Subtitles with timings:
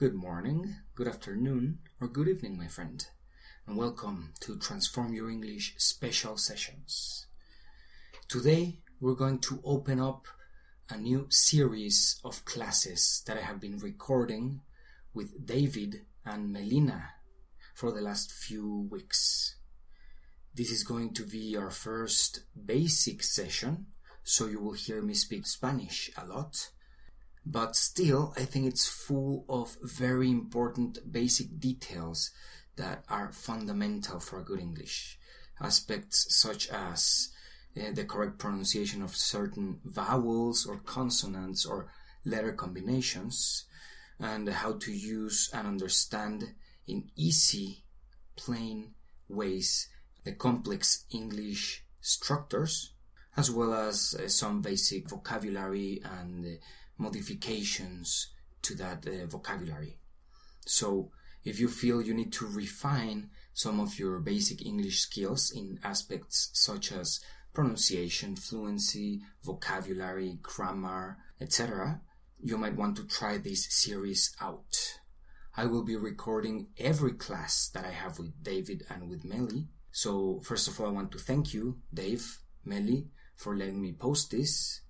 [0.00, 3.06] Good morning, good afternoon, or good evening, my friend,
[3.66, 7.26] and welcome to Transform Your English special sessions.
[8.26, 10.26] Today, we're going to open up
[10.88, 14.62] a new series of classes that I have been recording
[15.12, 17.10] with David and Melina
[17.74, 19.56] for the last few weeks.
[20.54, 23.88] This is going to be our first basic session,
[24.24, 26.70] so you will hear me speak Spanish a lot
[27.44, 32.30] but still, I think it's full of very important basic details
[32.76, 35.18] that are fundamental for good English.
[35.60, 37.30] Aspects such as
[37.76, 41.90] uh, the correct pronunciation of certain vowels or consonants or
[42.24, 43.64] letter combinations,
[44.18, 46.54] and how to use and understand
[46.86, 47.84] in easy,
[48.36, 48.94] plain
[49.28, 49.88] ways
[50.24, 52.92] the complex English structures,
[53.36, 56.48] as well as uh, some basic vocabulary and uh,
[57.00, 58.28] modifications
[58.62, 59.98] to that uh, vocabulary.
[60.66, 61.10] So,
[61.42, 66.50] if you feel you need to refine some of your basic English skills in aspects
[66.52, 67.20] such as
[67.54, 72.02] pronunciation, fluency, vocabulary, grammar, etc.,
[72.42, 74.98] you might want to try this series out.
[75.56, 79.68] I will be recording every class that I have with David and with Melly.
[79.90, 84.30] So, first of all, I want to thank you, Dave, Melly, for letting me post
[84.30, 84.82] this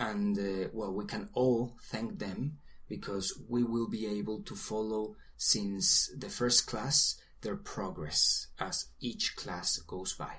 [0.00, 2.56] and uh, well we can all thank them
[2.88, 9.36] because we will be able to follow since the first class their progress as each
[9.36, 10.34] class goes by.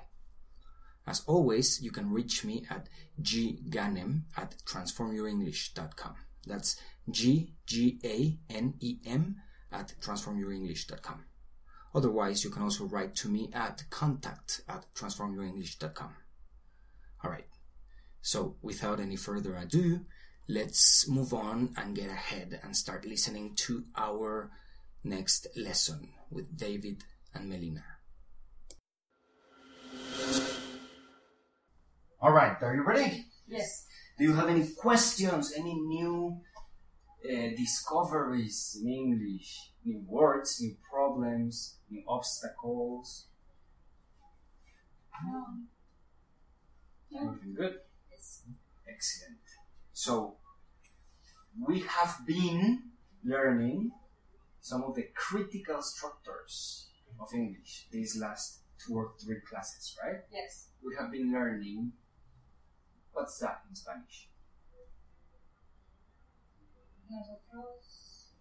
[1.06, 2.88] As always you can reach me at
[3.20, 6.14] gganem at transformyourenglish.com
[6.46, 6.76] that's
[7.08, 7.76] g-g-a-n-e-m
[9.70, 11.24] at transformyourenglish.com
[11.94, 16.14] otherwise you can also write to me at contact at transformyourenglish.com
[17.24, 17.46] all right
[18.22, 20.06] so, without any further ado,
[20.48, 24.52] let's move on and get ahead and start listening to our
[25.02, 27.02] next lesson with David
[27.34, 27.84] and Melina.
[32.20, 33.26] All right, are you ready?
[33.48, 33.86] Yes.
[34.16, 36.40] Do you have any questions, any new
[37.24, 43.26] uh, discoveries in English, new words, new problems, new obstacles?
[45.26, 45.44] No.
[47.10, 47.28] No.
[47.30, 47.78] Everything good?
[48.88, 49.40] Excellent.
[49.92, 50.36] So,
[51.66, 52.82] we have been
[53.24, 53.92] learning
[54.60, 56.88] some of the critical structures
[57.20, 60.20] of English these last two or three classes, right?
[60.32, 60.68] Yes.
[60.84, 61.92] We have been learning
[63.12, 64.28] what's that in Spanish?
[67.10, 68.32] Nosotros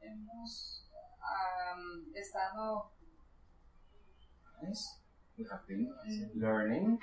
[0.00, 0.84] hemos
[1.20, 2.90] um, estado
[4.62, 5.00] Yes.
[5.36, 5.90] We have been
[6.36, 6.98] learning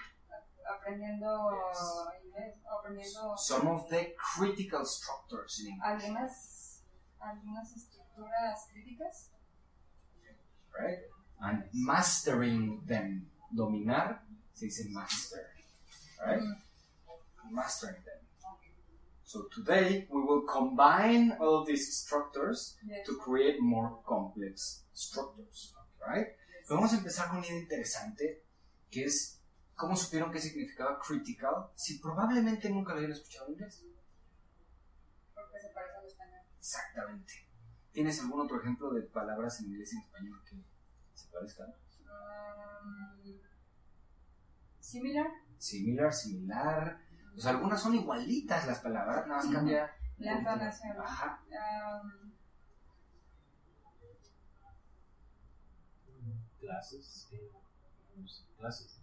[0.70, 1.52] aprendiendo
[2.24, 6.84] inglés, aprendiendo some of the critical structures in English, algunas,
[7.20, 9.32] algunas estructuras críticas
[10.80, 11.00] right?
[11.42, 13.28] And mastering them.
[13.52, 14.22] Dominar
[14.54, 15.48] se dice master,
[16.24, 16.40] right?
[16.40, 16.56] Mm.
[17.52, 18.20] Mastering them.
[19.24, 23.06] So today we will combine all these structures Yes.
[23.08, 25.74] to create more complex structures,
[26.08, 26.28] right?
[26.68, 28.44] Pero vamos a empezar con una idea interesante,
[28.92, 29.39] que es
[29.80, 33.86] cómo supieron qué significaba critical si probablemente nunca lo habían escuchado en inglés.
[35.34, 36.40] porque se parece al español.
[36.58, 37.34] Exactamente.
[37.94, 40.58] ¿Tienes algún otro ejemplo de palabras en inglés y en español que
[41.14, 41.70] se parezcan?
[42.04, 43.40] Um,
[44.80, 47.02] similar, Similar, similar.
[47.36, 49.96] O sea, algunas son igualitas las palabras, nada más cambia.
[50.18, 50.98] la entonación.
[51.00, 51.42] Ajá.
[52.04, 52.34] Um,
[56.60, 57.52] clases, eh,
[58.58, 59.00] clases.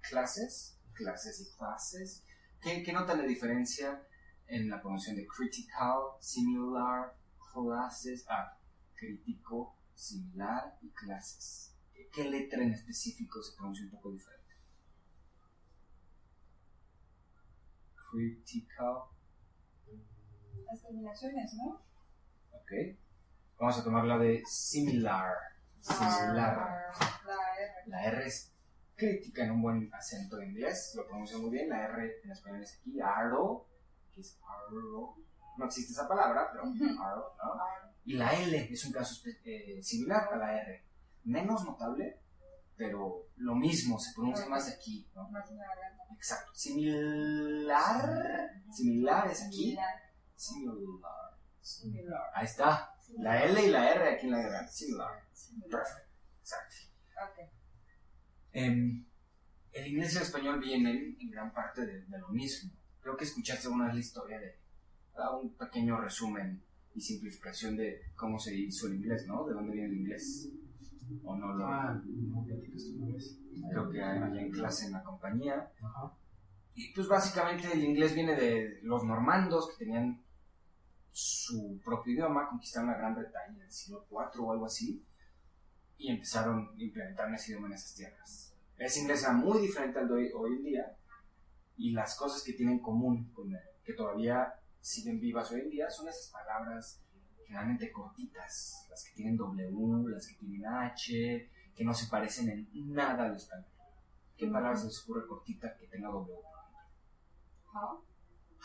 [0.00, 2.24] Clases, clases y clases.
[2.60, 4.06] ¿Qué, qué nota la diferencia
[4.46, 7.14] en la pronunciación de critical, similar,
[7.52, 8.24] classes?
[8.28, 8.58] Ah,
[8.94, 11.74] crítico, similar y clases.
[12.12, 14.54] ¿Qué, letra en específico se pronuncia un poco diferente?
[18.10, 19.04] Critical,
[20.66, 21.82] las terminaciones, ¿no?
[22.52, 22.98] ok.
[23.58, 25.32] Vamos a tomar la de similar.
[25.80, 26.92] Similar.
[26.98, 27.86] Ah, La R.
[27.86, 28.52] La R es
[29.00, 31.70] crítica en un buen acento de inglés, lo pronuncia muy bien.
[31.70, 33.66] La R en español es aquí, arrow,
[34.12, 35.16] que es arrow.
[35.56, 37.60] No existe esa palabra, pero arrow, ¿no?
[38.04, 39.14] Y la L es un caso
[39.44, 40.84] eh, similar a la R.
[41.24, 42.20] Menos notable,
[42.76, 45.30] pero lo mismo, se pronuncia más aquí, ¿no?
[46.14, 46.54] Exacto.
[46.54, 48.10] Similar,
[48.70, 49.76] similar es aquí.
[50.36, 51.36] Similar.
[51.60, 52.30] Similar.
[52.34, 52.94] Ahí está.
[53.18, 54.70] La L y la R aquí en la garganta.
[54.70, 55.24] Similar.
[55.32, 55.70] Similar.
[55.70, 56.08] Perfect.
[56.40, 56.74] Exacto.
[57.22, 57.59] Ok.
[58.52, 59.04] Em,
[59.72, 62.70] el inglés y el español vienen en gran parte de, de lo mismo.
[63.00, 64.56] Creo que escuchaste una vez la historia de
[65.16, 66.62] ah, un pequeño resumen
[66.94, 69.46] y simplificación de cómo se hizo el inglés, ¿no?
[69.46, 70.48] ¿De dónde viene el inglés?
[71.24, 71.66] ¿O no lo...?
[71.66, 73.38] Ah, no platicaste una vez.
[73.70, 75.70] creo que allá en clase en la compañía.
[75.82, 76.12] Ajá.
[76.74, 80.22] Y pues básicamente el inglés viene de los normandos que tenían
[81.12, 85.04] su propio idioma, conquistaron la Gran Bretaña en el siglo IV o algo así,
[86.00, 88.54] y empezaron a implementar ese idioma en esas tierras.
[88.78, 90.96] Ese inglés era muy diferente al de hoy, hoy en día,
[91.76, 95.70] y las cosas que tienen en común con él, que todavía siguen vivas hoy en
[95.70, 97.02] día, son esas palabras
[97.44, 102.92] generalmente cortitas, las que tienen W, las que tienen H, que no se parecen en
[102.94, 103.66] nada al español.
[104.38, 106.34] ¿Qué palabra se les ocurre cortita que tenga W?
[107.74, 108.02] How?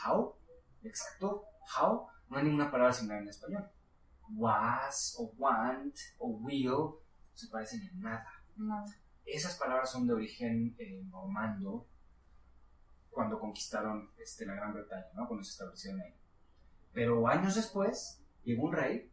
[0.06, 0.36] How,
[0.84, 1.44] exacto,
[1.78, 3.70] how, no hay ninguna palabra similar en español.
[4.30, 7.05] Was, o want, o will,
[7.36, 8.26] no se parecen en nada.
[8.56, 8.86] No.
[9.26, 11.86] Esas palabras son de origen eh, normando
[13.10, 15.28] cuando conquistaron este, la Gran Bretaña, ¿no?
[15.28, 16.16] cuando se establecieron ahí.
[16.94, 19.12] Pero años después llegó un rey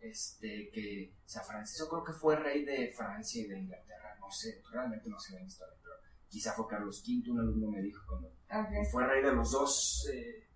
[0.00, 4.62] este, que se afrancesó, creo que fue rey de Francia y de Inglaterra, no sé,
[4.72, 5.94] realmente no sé la historia, pero
[6.28, 8.84] quizá fue Carlos V, un alumno me dijo cuando Okay.
[8.90, 10.48] fue rey de los dos eh,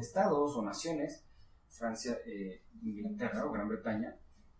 [0.00, 1.24] estados o naciones,
[1.68, 4.16] Francia e Inglaterra o Gran Bretaña,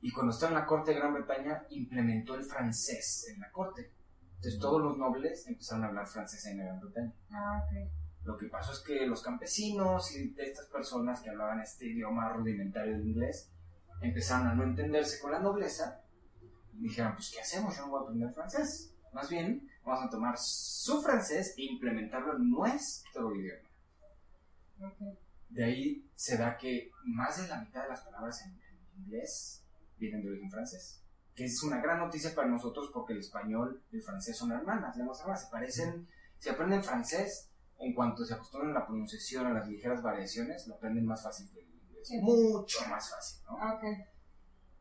[0.06, 3.90] y cuando estaba en la corte de Gran Bretaña implementó el francés en la corte.
[4.36, 7.12] Entonces todos los nobles empezaron a hablar francés en Gran Bretaña.
[7.32, 7.90] Ah, ok.
[8.22, 12.96] Lo que pasó es que los campesinos y estas personas que hablaban este idioma rudimentario
[12.96, 13.50] de inglés
[14.00, 16.00] empezaron a no entenderse con la nobleza
[16.74, 17.76] y dijeron, pues ¿qué hacemos?
[17.76, 18.94] Yo no voy a aprender francés.
[19.12, 23.68] Más bien, vamos a tomar su francés e implementarlo en nuestro idioma.
[24.82, 25.18] Ok.
[25.48, 29.65] De ahí se da que más de la mitad de las palabras en, en inglés
[29.98, 31.02] vienen de origen francés.
[31.34, 34.96] Que es una gran noticia para nosotros porque el español y el francés son hermanas,
[34.96, 35.44] lenguas hermanas.
[35.44, 36.08] Se parecen,
[36.38, 40.76] si aprenden francés, en cuanto se acostumbran a la pronunciación, a las ligeras variaciones, lo
[40.76, 42.08] aprenden más fácil que el inglés.
[42.08, 42.18] Sí.
[42.20, 43.74] Mucho más fácil, ¿no?
[43.74, 43.84] Ok.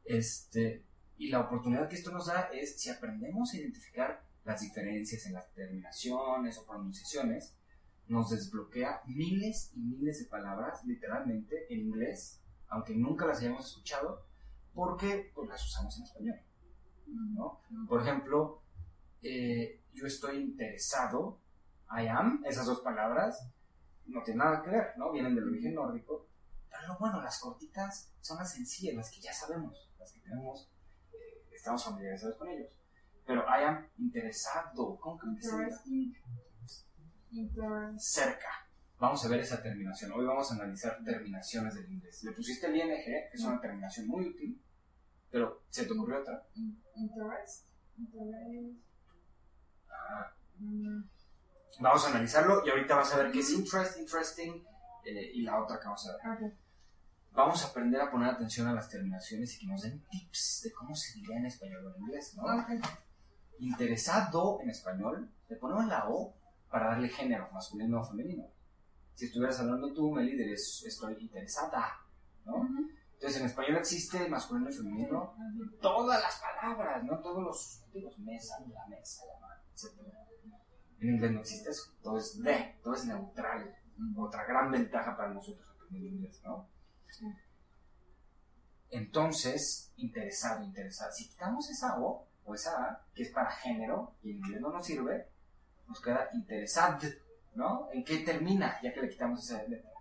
[0.05, 0.85] Este,
[1.17, 5.33] y la oportunidad que esto nos da es si aprendemos a identificar las diferencias en
[5.33, 7.53] las terminaciones o pronunciaciones,
[8.07, 14.23] nos desbloquea miles y miles de palabras, literalmente, en inglés, aunque nunca las hayamos escuchado,
[14.75, 16.39] porque pues, las usamos en español.
[17.07, 17.61] ¿no?
[17.87, 18.61] Por ejemplo,
[19.21, 21.39] eh, yo estoy interesado,
[21.89, 23.49] I am, esas dos palabras,
[24.05, 25.11] no tienen nada que ver, ¿no?
[25.11, 26.27] Vienen del origen nórdico.
[26.69, 30.69] Pero lo bueno, las cortitas son las sencillas, las que ya sabemos, las que tenemos,
[31.13, 32.71] eh, estamos familiarizados con ellos.
[33.25, 35.25] Pero I am interesado, ¿cómo que.
[37.97, 38.67] Cerca.
[38.99, 40.11] Vamos a ver esa terminación.
[40.13, 42.23] Hoy vamos a analizar terminaciones del inglés.
[42.23, 44.61] Le pusiste el ing, que es una terminación muy útil,
[45.35, 46.45] pero ¿se te ocurrió otra?
[46.55, 47.65] in- Interest.
[47.97, 48.77] Interest.
[49.89, 50.31] Ah,
[51.81, 54.63] Vamos a analizarlo y ahorita vas a ver qué es interest, interesting
[55.03, 56.47] eh, y la otra que vamos a ver.
[56.51, 56.53] Ok.
[57.33, 60.71] Vamos a aprender a poner atención a las terminaciones y que nos den tips de
[60.71, 62.43] cómo se diría en español o en inglés, ¿no?
[62.43, 62.69] Ok.
[63.59, 66.33] Interesado en español, le ponemos la O
[66.71, 68.47] para darle género, masculino o femenino.
[69.15, 71.99] Si estuvieras hablando tú, Meli, dirías estoy interesada,
[72.45, 72.55] ¿no?
[72.55, 72.87] Ujú.
[73.15, 75.35] Entonces en español existe masculino y femenino
[75.81, 79.91] todas las palabras, no todos los sustantivos, mesa, la mesa, la mano, etc.
[80.99, 83.75] En inglés no existe eso, todo es de, todo es neutral.
[84.17, 86.67] Otra gran ventaja para nosotros aprender inglés, ¿no?
[88.89, 91.11] Entonces, interesado, interesada.
[91.11, 94.71] Si quitamos esa O o esa A, que es para género, y en inglés no
[94.71, 95.29] nos sirve,
[95.87, 97.01] nos queda interesad,
[97.55, 97.89] ¿no?
[97.91, 98.79] ¿En qué termina?
[98.83, 99.91] Ya que le quitamos esa letra.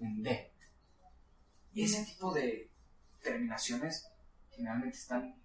[0.00, 0.52] En D.
[1.76, 2.70] Y ese tipo de
[3.22, 4.10] terminaciones
[4.48, 5.36] generalmente están,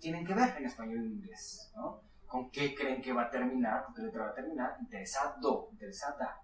[0.00, 2.00] tienen que ver en español y en inglés, ¿no?
[2.26, 3.84] ¿Con qué creen que va a terminar?
[3.84, 4.78] ¿Con qué letra va a terminar?
[4.80, 6.40] Interesado, interesada.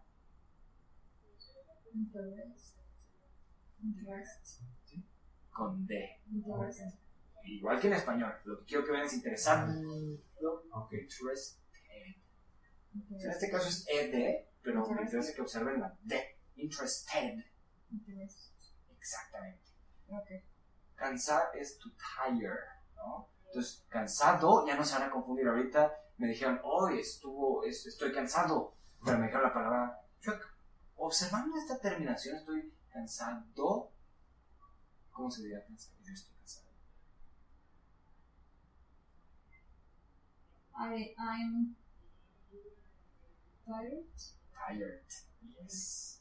[1.94, 2.76] Interest.
[3.82, 4.60] Interest.
[5.50, 6.20] Con D.
[6.30, 6.80] Interest.
[7.44, 8.34] Igual que en español.
[8.44, 9.72] Lo que quiero que vean es interesado.
[10.72, 10.92] Ok.
[10.92, 11.60] Interested.
[12.92, 15.02] En este caso es ED, pero me Interested.
[15.06, 16.38] interesa que observen la D.
[16.56, 17.42] Interested.
[17.90, 18.49] Interest.
[19.00, 19.64] Exactamente.
[20.08, 20.28] Ok.
[20.94, 22.52] Cansar es to tire,
[22.96, 23.28] ¿no?
[23.46, 25.48] Entonces, cansado, ya no se van a confundir.
[25.48, 30.46] Ahorita me dijeron, hoy estuvo, es- estoy cansado, pero me dijeron la palabra chueca.
[30.96, 33.90] Observando esta terminación, estoy cansado.
[35.10, 35.96] ¿Cómo se diría cansado?
[36.02, 36.70] Yo estoy cansado.
[40.76, 41.76] I, I'm
[43.66, 44.04] tired.
[44.54, 45.04] Tired.
[45.62, 46.19] Yes.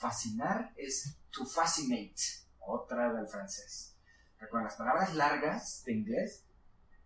[0.00, 2.14] Fascinar es to fascinate,
[2.60, 3.94] otra del francés.
[4.38, 6.42] Recuerden, las palabras largas de inglés,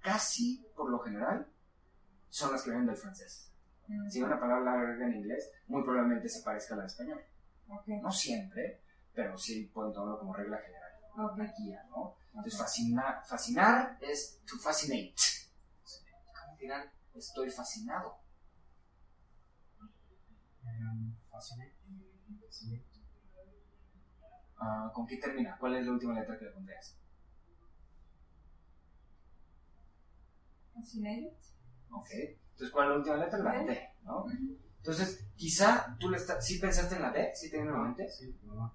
[0.00, 1.50] casi por lo general,
[2.30, 3.50] son las que vienen del francés.
[3.88, 7.20] Mm, Si una palabra larga en inglés, muy probablemente se parezca a la de español.
[8.00, 8.80] No siempre,
[9.12, 10.92] pero sí pueden tomarlo como regla general.
[11.18, 11.32] Ok.
[11.34, 12.14] Una guía, ¿no?
[12.28, 15.14] Entonces, fascina- fascinar es to fascinate.
[16.44, 16.88] ¿Cómo dirán?
[17.14, 18.18] Estoy fascinado.
[20.62, 21.74] Um, fascinate.
[24.58, 25.56] Ah, ¿Con qué termina?
[25.58, 26.96] ¿Cuál es la última letra que le pondrías?
[30.74, 31.32] Fascinated.
[31.90, 32.10] Ok.
[32.12, 33.38] Entonces, ¿cuál es la última letra?
[33.38, 33.90] La D.
[34.04, 34.26] ¿no?
[34.78, 36.44] Entonces, quizá tú le estás...
[36.44, 37.32] ¿Sí pensaste en la D?
[37.34, 38.08] ¿Sí te viene a la mente?
[38.08, 38.72] Sí, no la.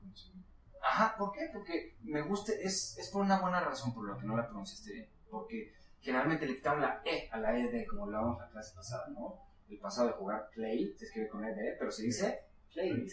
[0.82, 1.50] Ajá, ¿por qué?
[1.54, 4.94] Porque me gusta, es, es por una buena razón por la que no la pronunciaste
[4.94, 5.10] bien.
[5.30, 9.08] Porque generalmente le quitaron la E a la ED, como hablábamos en la clase pasada,
[9.10, 9.40] ¿no?
[9.70, 12.40] El pasado de jugar play se escribe con ED, pero se dice
[12.74, 13.10] played.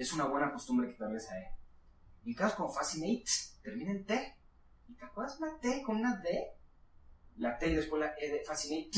[0.00, 1.52] Es una buena costumbre quitarle esa E.
[2.24, 3.24] En casos como fascinate,
[3.62, 4.36] termina en T.
[4.88, 6.52] ¿Y te acuerdas una T con una D?
[7.36, 8.90] La T y después la E de fascinate.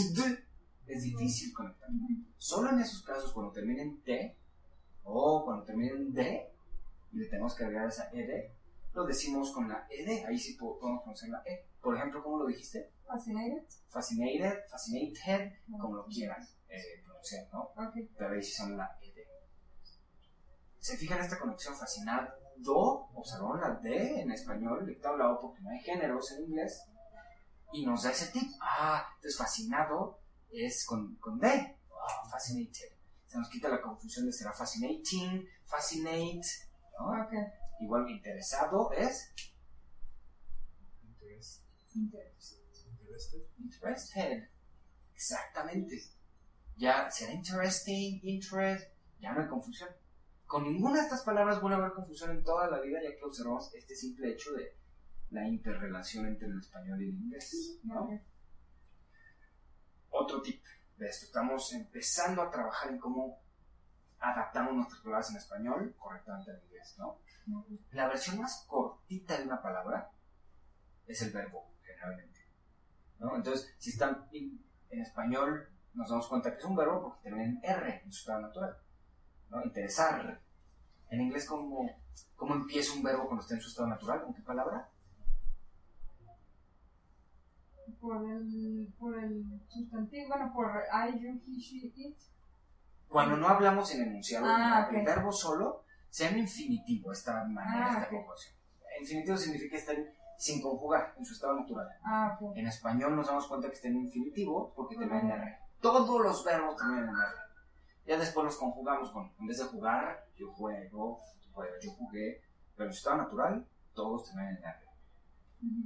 [0.87, 1.88] Es difícil conectar.
[2.38, 4.37] Solo en esos casos, cuando termina en T
[5.04, 6.50] o cuando termina en D,
[7.12, 8.50] y le tenemos que agregar esa ED,
[8.94, 11.66] lo decimos con la ED, ahí sí po- podemos pronunciar la E.
[11.80, 12.92] Por ejemplo, ¿cómo lo dijiste?
[13.06, 13.64] Fascinated.
[13.88, 17.62] Fascinated, fascinated, como lo quieran eh, pronunciar, ¿no?
[17.76, 17.97] Ok.
[18.16, 19.12] Pero ahí sí son la ED.
[20.82, 22.28] ¿Se fijan esta conexión fascinado?
[23.14, 26.82] Observaron la D en español, le quitamos la O porque no hay géneros en inglés,
[27.72, 28.50] y nos da ese tip.
[28.60, 30.18] Ah, entonces fascinado
[30.50, 31.48] es con, con D.
[31.48, 32.96] Ah, fascinated.
[33.28, 36.42] Se nos quita la confusión de será fascinating, fascinate.
[37.80, 39.32] Igual interesado es
[41.04, 41.62] Interest.
[41.94, 42.58] Interest.
[42.88, 43.38] Interested.
[43.58, 44.48] interested.
[45.14, 46.02] Exactamente.
[46.76, 50.01] Ya será interesting, interest, ya no hay confusión.
[50.52, 53.25] Con ninguna de estas palabras vuelve a haber confusión en toda la vida, ya que
[53.25, 54.76] observamos este simple hecho de
[55.30, 57.80] la interrelación entre el español y el inglés.
[60.11, 60.62] Otro tip
[60.99, 63.40] de esto, estamos empezando a trabajar en cómo
[64.18, 66.97] adaptamos nuestras palabras en español correctamente al inglés.
[66.99, 67.09] ¿no?
[67.09, 67.71] Ok.
[67.92, 70.11] La versión más cortita de una palabra
[71.06, 72.40] es el verbo, generalmente.
[73.21, 73.37] ¿no?
[73.37, 77.44] Entonces, si están en, en español, nos damos cuenta que es un verbo porque termina
[77.44, 78.76] en R en su estado natural.
[79.52, 79.62] ¿No?
[79.62, 80.40] Interesar.
[81.11, 81.88] En inglés, ¿cómo,
[82.37, 84.23] ¿cómo empieza un verbo cuando está en su estado natural?
[84.23, 84.88] ¿Con qué palabra?
[88.00, 92.16] Por el, por el sustantivo, bueno, por I, you, he, she, it.
[93.09, 97.92] Cuando no hablamos en enunciado, Ah, el verbo solo se llama infinitivo, esta manera, Ah,
[97.92, 98.11] esta ok.
[98.11, 98.54] conjugación.
[99.00, 99.97] Infinitivo significa estar
[100.38, 101.88] sin conjugar, en su estado natural.
[102.04, 102.38] Ah.
[102.56, 105.59] En español nos damos cuenta que está en infinitivo porque termina en R.
[105.80, 107.41] Todos los verbos terminan en R.
[108.06, 112.42] Ya después los conjugamos con, en vez de jugar, yo juego, tú juegas, yo jugué,
[112.76, 114.78] pero en su estado natural, todos terminan en R.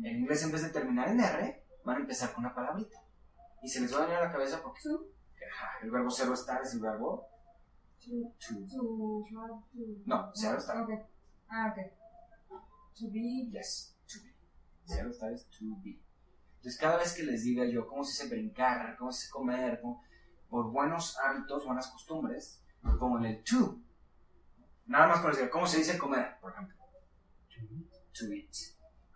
[0.04, 3.02] En inglés, en vez de terminar en R, van a empezar con una palabrita.
[3.62, 4.80] Y se les va a a la cabeza porque
[5.82, 7.26] el verbo cero estar es el verbo
[8.00, 9.24] to, to.
[10.04, 10.80] No, zero estar.
[10.82, 10.90] Ok.
[11.48, 11.92] Ah, ok.
[12.98, 13.48] To be.
[13.50, 14.34] Yes, to be.
[14.84, 15.98] Cero estar es to be.
[16.56, 19.80] Entonces, cada vez que les diga yo cómo se dice brincar, cómo se dice comer,
[19.80, 20.02] cómo-
[20.48, 23.78] por buenos hábitos, buenas costumbres, pongo en el to.
[24.86, 26.76] Nada más para decir cómo se dice comer, por ejemplo.
[28.16, 28.44] To eat.
[28.44, 28.56] Eat.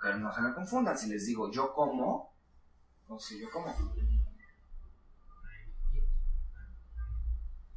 [0.02, 2.34] Pero no se me confundan, si les digo yo como,
[3.06, 3.75] ¿cómo se dice yo como?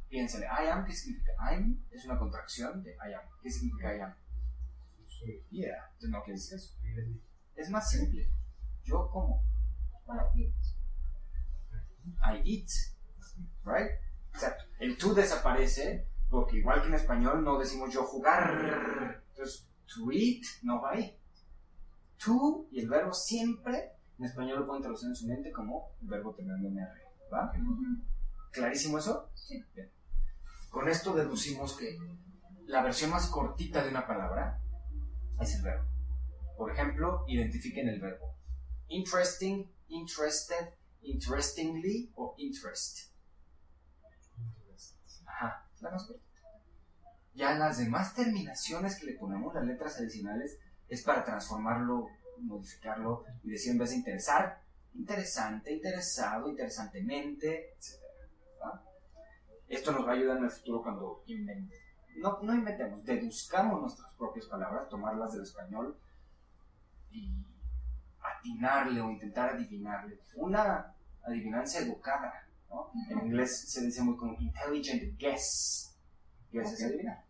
[0.08, 1.32] Piénsenle, I am, ¿qué significa?
[1.40, 3.28] I'm es una contracción de I am.
[3.42, 4.14] ¿Qué significa I am?
[5.06, 5.44] Soy.
[5.50, 6.74] Yeah, entonces no quiere decir eso.
[6.82, 7.20] I.
[7.56, 8.30] Es más simple.
[8.84, 9.42] Yo como.
[10.06, 10.54] Para it.
[12.22, 12.93] I eat.
[13.64, 13.90] Right?
[14.32, 14.64] Exacto.
[14.78, 19.22] El to desaparece porque igual que en español no decimos yo jugar.
[19.30, 21.16] Entonces, to eat no va ahí.
[22.24, 26.08] To y el verbo siempre en español lo pueden traducir en su mente como el
[26.08, 27.02] verbo terminando en R.
[27.32, 27.52] ¿Va?
[28.50, 29.30] ¿Clarísimo eso?
[29.34, 29.62] Sí.
[29.74, 29.90] Bien.
[30.70, 31.98] Con esto deducimos que
[32.66, 34.60] la versión más cortita de una palabra
[35.40, 35.88] es el verbo.
[36.56, 38.34] Por ejemplo, identifiquen el verbo.
[38.88, 42.34] Interesting, interested, interestingly o.
[42.38, 43.13] Interest.
[45.84, 46.24] La más cortita.
[47.34, 53.50] Ya las demás terminaciones que le ponemos, las letras adicionales, es para transformarlo, modificarlo y
[53.50, 54.60] decir en vez de interesar,
[54.94, 58.00] interesante, interesado, interesantemente, etc.
[59.68, 61.70] Esto nos va a ayudar en el futuro cuando inven-
[62.16, 65.98] no, no inventemos, deduzcamos nuestras propias palabras, tomarlas del español
[67.10, 67.44] y
[68.22, 70.20] atinarle o intentar adivinarle.
[70.36, 72.90] Una adivinanza educada, ¿no?
[73.10, 75.94] En inglés se dice muy como intelligent guess.
[76.50, 77.24] Guess es adivinar.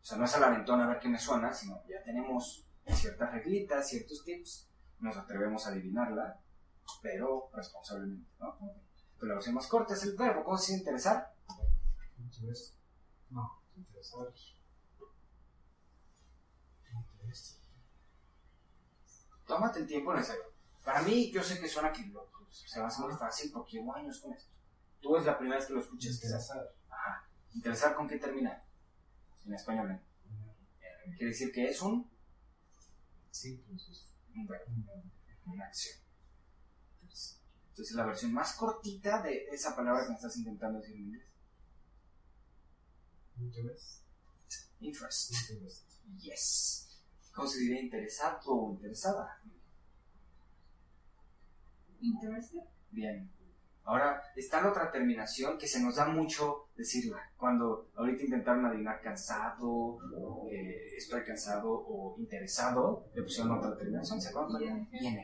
[0.00, 2.64] O sea, no es a la ventona a ver qué me suena, sino ya tenemos
[2.86, 4.68] ciertas reglitas, ciertos tips,
[5.00, 6.40] nos atrevemos a adivinarla,
[7.02, 8.56] pero responsablemente, ¿no?
[9.18, 11.34] Pero la versión más corta es el verbo, ¿cómo se dice interesar?
[12.18, 12.74] Interest.
[13.30, 13.60] No.
[13.76, 14.28] Interesar.
[17.14, 17.56] Interested.
[19.46, 20.42] Tómate el tiempo necesario.
[20.84, 23.72] Para mí, yo sé que suena que lo- se va a hacer muy fácil porque
[23.78, 24.52] llevo años con esto.
[25.06, 26.14] Tú es la primera vez que lo escuchas.
[26.14, 26.74] Interesar.
[26.90, 27.28] Ajá.
[27.54, 28.60] Interesar con qué termina.
[29.44, 30.00] En español, ¿eh?
[31.16, 32.10] Quiere decir que es un,
[33.30, 34.12] Sí, entonces.
[34.34, 35.02] un verbo, un verbo.
[35.46, 35.96] una acción.
[37.68, 41.28] Entonces, la versión más cortita de esa palabra que me estás intentando decir en inglés.
[43.38, 44.02] Interest.
[44.80, 45.32] Interest.
[45.52, 45.90] Interest.
[46.18, 46.98] Yes.
[47.32, 49.40] ¿Cómo se diría interesado o interesada?
[52.00, 52.60] Interested.
[52.90, 53.30] Bien.
[53.86, 57.18] Ahora, está la otra terminación que se nos da mucho decirla.
[57.36, 59.98] Cuando ahorita intentaron adivinar cansado,
[60.50, 64.20] eh, estoy cansado o interesado, le pusieron otra terminación.
[64.20, 64.60] ¿Se acuerdan?
[64.60, 64.88] ING.
[64.90, 65.20] ING.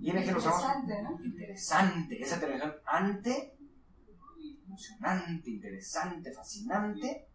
[0.00, 0.62] ING lo usamos.
[0.62, 1.24] Interesante, ¿no?
[1.24, 2.22] Interesante.
[2.22, 3.56] Esa terminación ante,
[4.64, 7.26] emocionante, interesante, fascinante.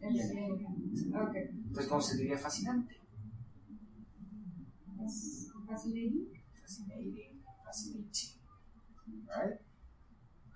[0.00, 1.14] El ING.
[1.14, 1.36] Ok.
[1.36, 3.00] Entonces, ¿cómo se diría fascinante?
[5.68, 6.28] Fascinating.
[6.60, 7.44] Fascinating.
[7.64, 8.31] Fascinating.
[9.26, 9.60] Right?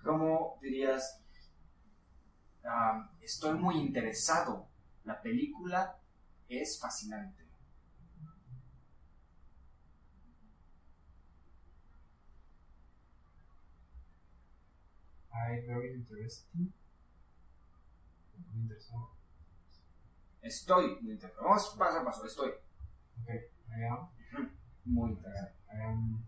[0.03, 1.21] ¿Cómo dirías?
[2.67, 4.67] ah, estoy muy interesado.
[5.03, 5.99] La película
[6.49, 7.45] es fascinante.
[15.31, 16.73] I very interesting.
[18.51, 19.15] Muy interesado.
[20.41, 21.43] Estoy muy interesado.
[21.47, 22.25] Vamos paso a paso.
[22.25, 22.51] Estoy
[23.23, 23.49] Okay.
[23.69, 24.09] I am.
[24.85, 25.51] muy interesado.
[25.73, 26.25] I am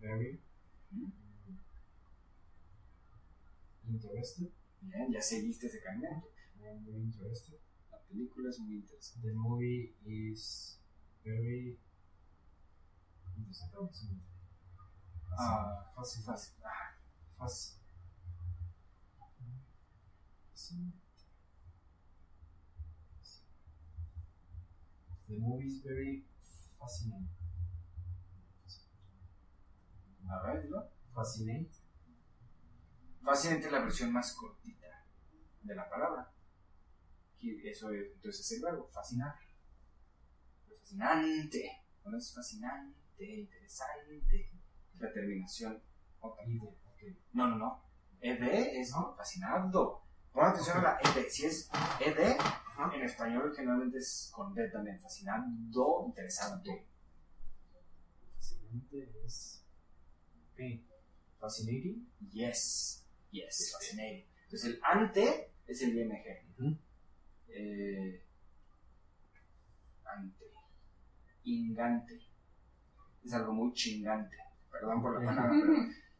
[0.00, 0.40] very
[3.90, 4.50] interested.
[4.80, 6.24] Bien, ya seguiste ese camino.
[6.58, 7.58] I am very interested.
[7.90, 9.28] La película es muy interesante.
[9.28, 10.78] The movie is
[11.24, 11.78] very
[13.36, 14.20] interesting.
[15.38, 16.54] Ah, fácil, Fácil.
[16.64, 16.96] Ajá.
[17.38, 17.76] fácil.
[20.50, 20.92] Fácil.
[25.28, 26.24] The movie is very
[26.78, 27.28] fascinating.
[30.28, 30.68] A ver,
[33.32, 35.06] es la versión más cortita
[35.62, 36.32] de la palabra.
[37.38, 39.34] Y eso es, entonces es el verbo, fascinar.
[40.68, 41.84] Fascinante.
[42.04, 44.50] No es fascinante, interesante.
[44.94, 45.82] Es la terminación.
[46.46, 46.76] Ide.
[46.92, 47.18] Okay.
[47.32, 47.84] No, no, no.
[48.20, 49.14] Ed es ¿No?
[49.16, 50.02] fascinado.
[50.32, 51.26] Pon atención a la ed.
[51.28, 51.68] Si es
[52.00, 52.94] ed, Ajá.
[52.94, 55.00] en español generalmente es con d también.
[55.00, 56.86] Fascinando, interesante.
[58.36, 59.64] Fascinante es.
[60.54, 60.84] P.
[61.38, 62.12] Fascinating.
[62.30, 63.06] Yes.
[63.30, 64.24] Yes, fascinating.
[64.44, 66.12] Entonces el ante es el ing.
[66.58, 66.76] Ujú.
[67.48, 68.22] Eh,
[70.04, 70.44] ante.
[71.44, 72.20] Ingante.
[73.24, 74.36] Es algo muy chingante.
[74.70, 75.74] Perdón por la palabra, pero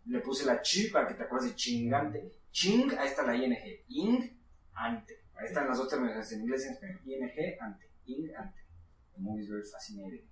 [0.07, 2.33] le puse la chi para que te acuerdes de chingante.
[2.53, 3.55] Ching, ahí está la ing.
[3.88, 4.31] Ing,
[4.75, 5.20] ante.
[5.35, 7.51] Ahí están las dos terminaciones en inglés y en español.
[7.51, 7.90] ing, ante.
[8.07, 8.61] Ing, ante.
[9.14, 10.29] The movie is very fascinating.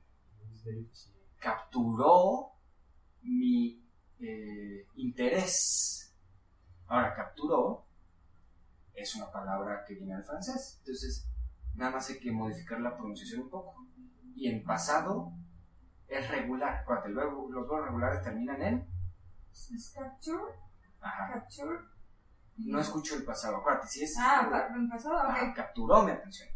[0.52, 1.26] It's very fascinating.
[1.38, 2.52] Capturó
[3.22, 3.82] mi
[4.20, 6.07] eh, interés.
[6.88, 7.87] Ahora, capturó
[8.94, 10.77] es una palabra que viene del francés.
[10.81, 11.29] Entonces,
[11.74, 13.87] nada más hay que modificar la pronunciación un poco.
[14.35, 15.33] Y en pasado
[16.09, 16.79] es regular.
[16.79, 18.88] Acuérdate, los verbos regulares terminan en.
[19.53, 20.55] Es capture.
[21.01, 21.33] Ajá.
[21.35, 21.79] Capture.
[22.57, 23.59] No escucho el pasado.
[23.59, 24.16] Acuérdate, si es.
[24.18, 25.57] Ah, en pasado, Ajá, ok.
[25.57, 26.48] capturó mi atención.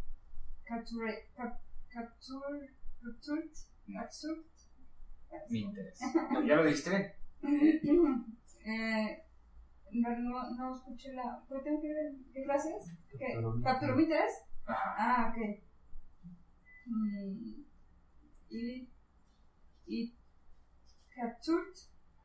[0.64, 1.30] Capture.
[1.36, 2.74] Cap, capture.
[3.02, 3.50] Captured.
[3.86, 4.44] No, Captured.
[5.48, 6.00] mi interés.
[6.30, 6.90] No, ya lo dijiste
[7.42, 8.36] bien.
[8.64, 9.26] eh,
[9.92, 11.42] no, no, no escuché la.
[11.48, 12.12] ¿Qué tengo que ver?
[12.32, 12.86] ¿Qué frase es?
[13.10, 13.18] ¿Qué?
[13.32, 14.32] Capturó mi- ¿Capturó mi interés?
[14.66, 15.60] Ah, ok.
[16.86, 17.62] Mm,
[18.50, 18.88] it,
[19.86, 20.12] it
[21.14, 21.76] captured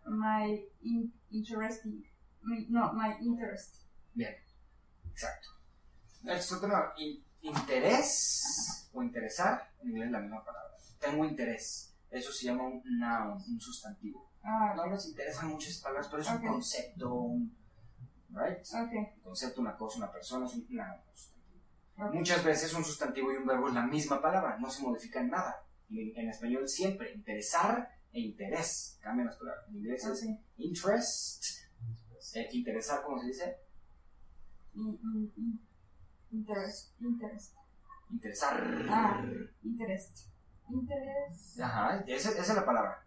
[0.06, 2.04] my in, interesting.
[2.42, 3.84] My, no, my interest.
[4.14, 4.36] Bien,
[5.12, 5.50] exacto.
[6.26, 10.76] Es otro no, in- interés o interesar, en inglés es la misma palabra.
[11.00, 11.94] Tengo interés.
[12.10, 14.30] Eso se llama un noun, un sustantivo.
[14.50, 16.42] Ah, No nos interesan muchas palabras, pero es Ok.
[16.42, 17.58] un concepto, un,
[18.30, 18.60] right?
[18.60, 18.94] ok.
[19.18, 21.62] Un concepto, una cosa, una persona, es un noun, un sustantivo.
[22.08, 22.14] ok.
[22.14, 25.30] Muchas veces un sustantivo y un verbo es la misma palabra, no se modifica en
[25.32, 25.64] nada.
[25.90, 28.98] En, en español siempre, interesar e interés.
[29.02, 29.66] Cambian las palabras.
[29.70, 30.26] En inglés es
[30.58, 31.44] interest.
[32.36, 33.58] Eh, interesar, ¿cómo se dice?
[34.76, 35.00] In-
[35.36, 35.60] in-
[36.32, 36.94] interest.
[37.02, 37.56] Interest.
[38.12, 38.86] Interesar.
[38.90, 39.24] Ah.
[39.64, 40.28] Interest.
[40.70, 41.60] Interest.
[41.60, 43.07] Ajá, esa, esa es la palabra.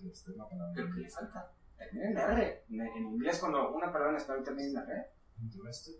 [0.00, 0.72] Interest es la palabra.
[0.74, 1.52] Pero ¿qué le falta?
[1.76, 2.64] Termina en R.
[2.70, 5.06] En, en inglés, cuando una palabra en español termina en R,
[5.42, 5.92] Interested.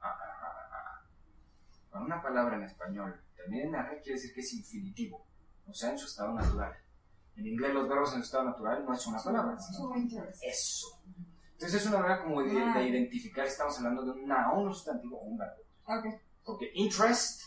[0.00, 1.06] ah, ah, ah, ah.
[1.90, 5.26] cuando una palabra en español termina en R, quiere decir que es infinitivo.
[5.66, 6.74] O sea, en su estado natural.
[7.36, 9.92] En inglés, los verbos en su estado natural no es una palabra, sino
[10.42, 11.02] eso.
[11.52, 14.74] Entonces, es una manera como de, de identificar si estamos hablando de un noun, un
[14.74, 15.62] sustantivo o un verbo.
[15.86, 16.20] Ok.
[16.44, 17.42] Porque interest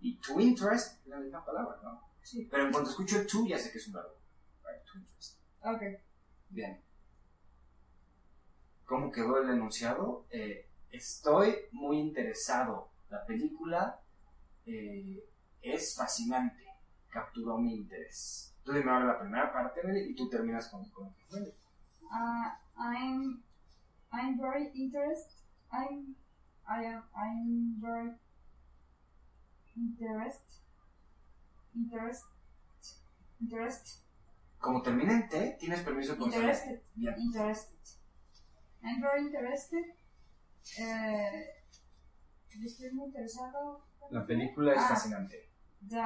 [0.00, 2.08] y to interest es la misma palabra, ¿no?
[2.22, 2.46] Sí.
[2.50, 4.14] Pero en cuanto escucho to, ya sé que es un verbo.
[5.62, 5.82] Ok.
[6.50, 6.80] Bien.
[8.84, 10.26] ¿Cómo quedó el enunciado?
[10.30, 12.90] Eh, estoy muy interesado.
[13.10, 14.00] La película
[14.66, 15.24] eh,
[15.62, 16.64] es fascinante.
[17.08, 18.54] Capturó mi interés.
[18.64, 21.54] Tú dime ahora la primera parte, Meli, y tú terminas con, con Meli.
[22.02, 23.42] Uh, I'm
[24.12, 25.32] I'm very interested.
[25.72, 26.14] I'm
[26.68, 28.12] I am I'm very
[29.74, 30.60] interest
[31.74, 32.24] interest
[33.40, 34.01] interest
[34.62, 37.14] Como termina en T, tienes permiso de ponerle- interested Bien.
[37.18, 37.76] interested.
[38.82, 39.84] I'm very interested.
[40.78, 41.46] Eh,
[42.64, 43.84] estoy muy interesado.
[44.10, 44.88] La película es Ah.
[44.90, 45.50] fascinante.
[45.88, 46.00] The,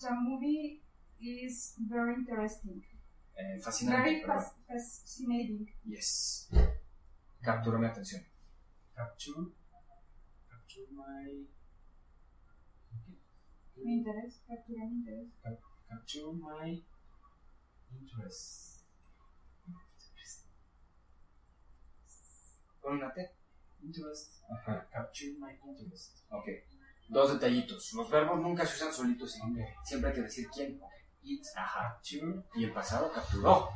[0.00, 0.82] the movie
[1.20, 2.82] is very interesting.
[3.36, 5.66] Eh, fascinante, Very fas- fascinating.
[5.84, 6.48] Yes.
[7.40, 8.22] Capturó mi atención.
[8.94, 9.52] Capture.
[10.48, 11.46] Capture my.
[13.76, 15.28] Mi interés, captura mi interés.
[15.88, 16.84] Capture my
[18.00, 18.84] interest.
[22.80, 23.30] ¿Con una T?
[23.82, 24.42] Interest.
[24.48, 24.88] Ajá.
[24.92, 26.18] Capture my interest.
[26.30, 26.46] Ok.
[27.08, 27.92] Dos detallitos.
[27.94, 29.32] Los verbos nunca se usan solitos.
[29.32, 29.40] ¿sí?
[29.42, 29.58] Ok.
[29.84, 30.80] Siempre hay que decir quién.
[30.80, 30.90] Ok.
[31.22, 31.94] It, ajá.
[31.94, 32.42] Capture.
[32.54, 33.68] Y el pasado capturó.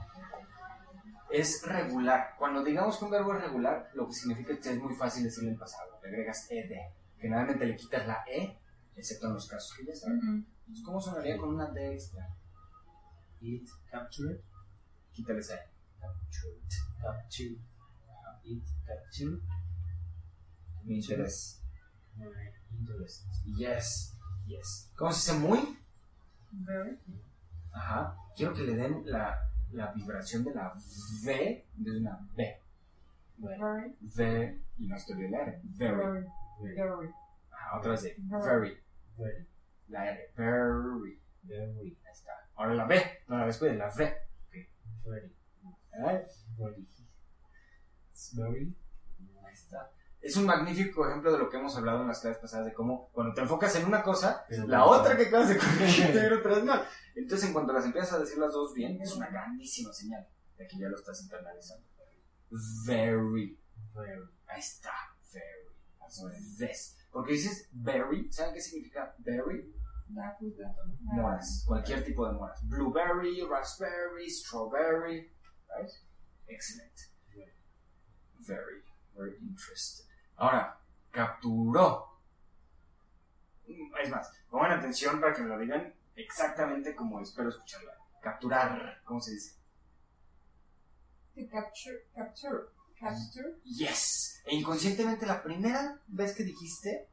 [1.31, 2.35] Es regular.
[2.39, 5.51] Cuando digamos que un verbo es regular, lo que significa que es muy fácil decirle
[5.51, 5.99] el pasado.
[6.03, 6.71] Le agregas ed.
[7.19, 8.59] Generalmente le quitas la e,
[8.97, 10.21] excepto en los casos que ya saben.
[10.61, 12.29] Entonces, ¿Cómo sonaría con una d extra?
[13.41, 14.43] It captured.
[15.13, 15.57] Quítale esa.
[16.01, 16.61] Captured.
[17.01, 17.57] Capture.
[18.45, 19.41] It captured
[20.85, 21.61] Mi interés.
[22.17, 22.27] my
[22.79, 23.25] interest.
[23.57, 24.13] Yes.
[24.47, 24.91] Yes.
[24.97, 25.79] ¿Cómo se dice muy?
[26.53, 26.99] Very.
[27.73, 28.17] Ajá.
[28.37, 29.37] Quiero que le den la,
[29.73, 30.73] la vibración de la
[31.25, 32.61] V de una B.
[33.39, 33.97] Very.
[34.01, 35.61] V y no estoy bien la R.
[35.65, 35.97] Very.
[35.97, 36.27] Very.
[36.63, 36.75] Very.
[36.77, 37.15] Very.
[37.53, 38.45] Ajá, otra vez de Very.
[38.45, 38.81] very.
[39.17, 39.47] Very.
[39.89, 40.33] La R.
[40.37, 41.21] Very.
[41.43, 41.99] Very.
[42.05, 42.33] Ahí está.
[42.61, 43.03] Ahora la B.
[43.29, 44.17] No la después de la V.
[45.07, 45.35] Very.
[45.93, 46.19] Ahí
[46.59, 46.89] Very.
[48.11, 48.77] It's very.
[49.47, 49.91] Ahí está.
[50.21, 53.09] Es un magnífico ejemplo de lo que hemos hablado en las clases pasadas de cómo
[53.13, 54.87] cuando te enfocas en una cosa, Pero la no.
[54.91, 56.87] otra que acabas de corregir te viene otra vez mal.
[57.15, 60.67] Entonces, en cuanto las empiezas a decir las dos bien, es una grandísima señal de
[60.67, 61.87] que ya lo estás internalizando.
[62.87, 63.59] Very.
[63.95, 64.21] Very.
[64.49, 64.93] Ahí está.
[65.33, 65.75] Very.
[65.99, 66.99] Las ves.
[67.11, 69.75] Porque dices very, ¿saben qué significa very?
[70.39, 70.75] Fruta.
[71.01, 71.65] Moras.
[71.67, 72.61] Cualquier tipo de moras.
[72.69, 75.31] Blueberry, raspberry, strawberry.
[75.69, 75.91] Right?
[76.49, 76.93] Excellent.
[78.41, 78.83] Very.
[79.15, 80.05] Very, interested.
[80.37, 80.79] Ahora,
[81.11, 82.19] capturó.
[83.69, 87.93] Mm, Es más, pongan atención para que me lo digan exactamente como espero escucharla.
[88.23, 89.57] Capturar, ¿cómo se dice?
[91.35, 92.07] To capture.
[92.15, 92.65] Capture.
[92.99, 93.57] Capture.
[93.65, 94.43] Yes.
[94.47, 97.09] E inconscientemente la primera vez que dijiste,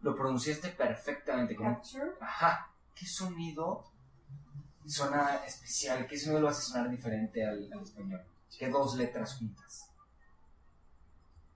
[0.00, 1.56] lo pronunciaste perfectamente.
[1.56, 2.12] Como, Capture.
[2.20, 3.84] ajá, ¿qué sonido
[4.86, 6.06] suena especial?
[6.06, 8.22] ¿Qué sonido lo hace sonar diferente al, al español?
[8.58, 9.90] ¿Qué dos letras juntas?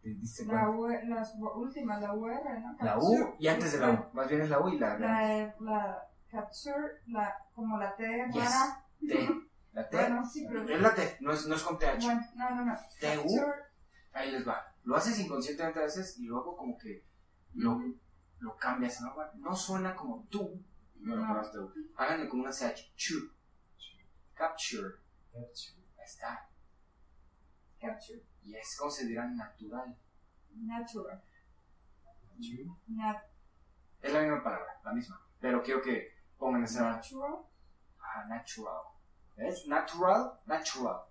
[0.03, 0.68] ¿Te diste La?
[0.70, 2.76] U, las u- últimas, la UR, ¿no?
[2.81, 2.98] La.
[2.98, 4.05] U y antes de la U.
[4.14, 8.05] Más bien es la U y la, la La, la capture, la, como la T
[8.33, 8.44] Yes.
[8.44, 8.85] rara.
[9.07, 9.29] T.
[9.72, 9.96] La T.
[9.96, 10.66] Bueno, sí, pero.
[10.68, 11.98] Es la T, no es, no es con TH.
[12.03, 12.79] Bueno, no, no, no.
[12.98, 13.22] T-U.
[13.22, 13.62] Capture.
[14.14, 14.66] Ahí les va.
[14.85, 17.05] Lo haces inconscientemente a veces y luego como que
[17.55, 17.79] lo.
[18.40, 19.14] Lo cambias, ¿no?
[19.35, 20.62] No suena como tú.
[20.96, 22.92] No, no, Háganle con una CH.
[22.94, 23.33] Chu.
[24.35, 24.96] Capture.
[25.33, 25.76] Capture.
[25.98, 26.48] Ahí está.
[27.81, 28.22] Capture.
[28.42, 28.76] Yes.
[28.79, 29.96] ¿Cómo se dirá natural?
[30.55, 31.22] Natural.
[32.05, 32.66] Capture.
[32.88, 33.22] Nat
[34.03, 35.20] Es la misma palabra, la misma.
[35.40, 36.90] Pero quiero que pongan esa.
[36.90, 37.37] natural.
[37.98, 38.83] Ah, natural.
[39.37, 39.66] ¿Ves?
[39.66, 41.03] Natural, natural.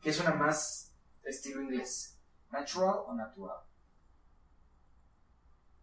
[0.00, 2.18] Que suena más estilo inglés.
[2.50, 3.58] Natural o natural.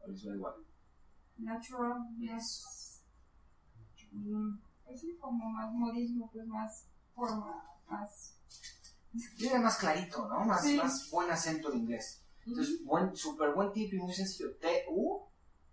[0.01, 0.55] O les suena igual.
[1.37, 1.97] Natural.
[4.85, 8.37] Pues sí, como más modismo, pues más forma, más.
[9.37, 10.45] Viene más clarito, ¿no?
[10.45, 10.77] Más, Sí.
[10.77, 12.21] más buen acento de inglés.
[12.45, 14.55] Entonces, buen, súper buen tip y muy sencillo.
[14.57, 15.27] T-U,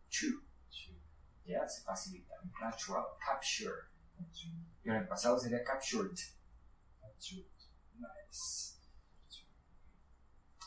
[0.09, 0.27] chu.
[0.64, 0.98] Capture.
[1.44, 2.35] Ya, se facilita.
[2.61, 3.75] Natural, capture.
[4.85, 6.16] Y en el pasado sería captured.
[7.01, 7.46] Capture.
[7.98, 8.79] Nice.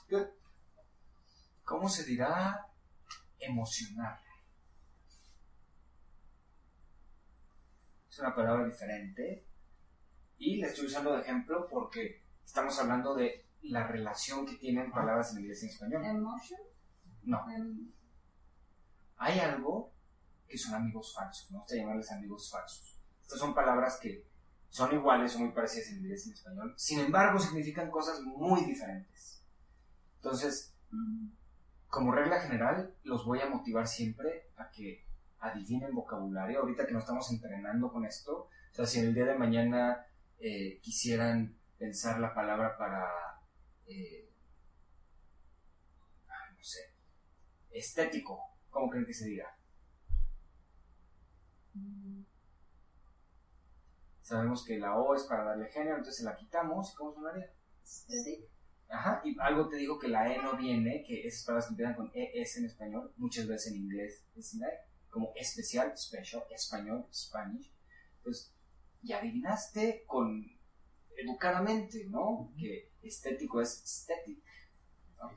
[0.10, 0.28] Good.
[1.64, 2.68] ¿Cómo se dirá
[3.40, 4.20] emocionar?
[8.15, 9.45] Es una palabra diferente.
[10.38, 15.34] Y la estoy usando de ejemplo porque estamos hablando de la relación que tienen palabras
[15.34, 16.06] en inglés y en español.
[16.06, 16.60] Emotion.
[17.23, 17.45] No.
[17.54, 17.91] em,
[19.17, 19.91] hay algo
[20.47, 21.65] que son amigos falsos, ¿no?
[21.67, 22.97] Se llamarles amigos falsos.
[23.21, 24.25] Estas son palabras que
[24.69, 28.63] son iguales o muy parecidas en inglés y en español, sin embargo significan cosas muy
[28.63, 29.43] diferentes.
[30.15, 31.28] Entonces, mm,
[31.88, 35.05] como regla general, los voy a motivar siempre a que
[35.39, 36.62] adivinen vocabulario.
[36.62, 40.06] Ahorita que nos estamos entrenando con esto, o sea, si en el día de mañana
[40.39, 43.06] eh, quisieran pensar la palabra para,
[43.88, 44.30] eh,
[46.28, 46.80] no sé,
[47.71, 49.56] estético, ¿cómo creen que se diga?
[54.21, 56.95] Sabemos que la O es para darle género, entonces la quitamos.
[56.95, 57.54] ¿Cómo sonaría?
[57.82, 58.50] Aesthetic.
[58.89, 61.95] Ajá, y algo te digo que la E no viene, que esas palabras que empiezan
[61.95, 64.80] con ES en español, muchas veces en inglés es la E,
[65.15, 67.71] como especial, special, español, Spanish.
[68.21, 68.54] Pues
[69.01, 70.45] ya adivinaste con
[71.15, 72.51] educadamente, ¿no?
[72.60, 74.43] Que estético es aesthetic.
[75.17, 75.32] ¿no?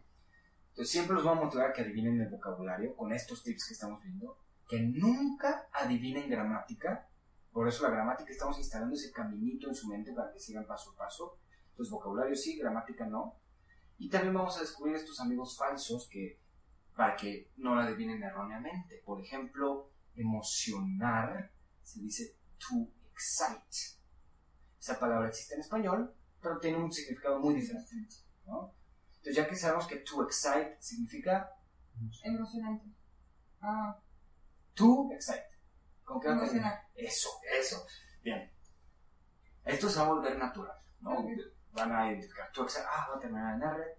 [0.71, 3.75] Entonces siempre los voy a motivar a que adivinen el vocabulario con estos tips que
[3.75, 4.37] estamos viendo,
[4.69, 7.09] que nunca adivinen gramática.
[7.53, 10.91] Por eso la gramática estamos instalando ese caminito en su mente para que sigan paso
[10.91, 11.39] a paso.
[11.71, 13.37] Entonces vocabulario sí, gramática no.
[13.97, 16.41] Y también vamos a descubrir estos amigos falsos que
[16.99, 19.01] para que no la adivinen erróneamente.
[19.05, 24.01] Por ejemplo, emocionar se dice to excite.
[24.81, 28.17] Esa palabra existe en español, pero tiene un significado muy diferente.
[28.47, 28.75] ¿no?
[29.11, 31.49] Entonces ya que sabemos que to excite significa
[32.25, 32.87] Emocionante.
[33.61, 33.97] Ah,
[34.75, 35.51] to excite.
[36.03, 36.29] ¿Con qué?
[36.97, 37.29] Eso,
[37.61, 37.87] eso.
[38.25, 38.53] Bien.
[39.65, 41.21] Esto se va a volver natural, ¿no?
[41.21, 41.31] Ok.
[41.71, 42.87] Van a identificar to excite.
[42.89, 43.99] Ah, va a terminar en R.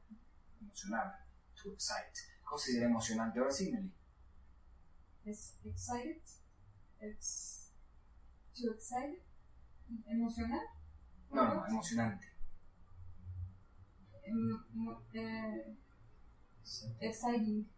[0.59, 1.25] Emocionar.
[1.63, 2.38] To excite.
[2.49, 3.39] ¿Cómo se dice emocionante?
[3.39, 3.93] Ahora sí, Nelly.
[5.25, 6.19] es excited.
[6.99, 7.71] Ex,
[8.55, 9.19] too excited.
[10.07, 10.61] Emocional.
[11.31, 12.25] No, no, emocionante.
[14.23, 15.75] Em- mo- eh,
[16.99, 17.69] exciting.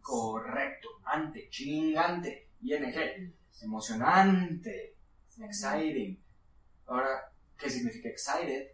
[0.00, 0.88] Correcto.
[1.04, 2.50] Ante, chingante.
[2.62, 3.34] ING.
[3.62, 4.96] Emocionante.
[5.38, 6.20] Exciting.
[6.86, 8.72] Ahora, ¿qué significa excited?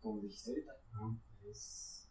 [0.00, 0.72] Como dijiste ahorita.
[0.92, 1.20] ¿no?
[1.50, 2.03] Es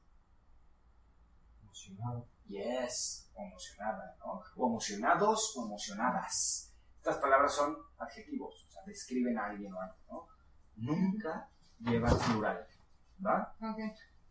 [1.74, 2.28] emocionado.
[2.48, 4.44] Yes, o emocionada, ¿no?
[4.56, 6.72] O emocionados o emocionadas.
[6.98, 10.28] Estas palabras son adjetivos, o sea, describen a alguien o algo, ¿no?
[10.76, 12.68] Nunca llevan plural,
[13.26, 13.56] ¿va?
[13.60, 13.80] Ok.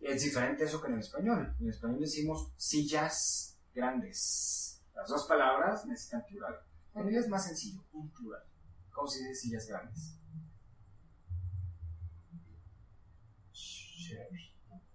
[0.00, 1.55] Es diferente eso que en el español.
[1.59, 4.83] En el español decimos sillas grandes.
[4.94, 6.61] Las dos palabras necesitan plural.
[6.94, 8.42] En inglés es más sencillo, un plural.
[8.92, 10.16] ¿Cómo se dice sillas grandes?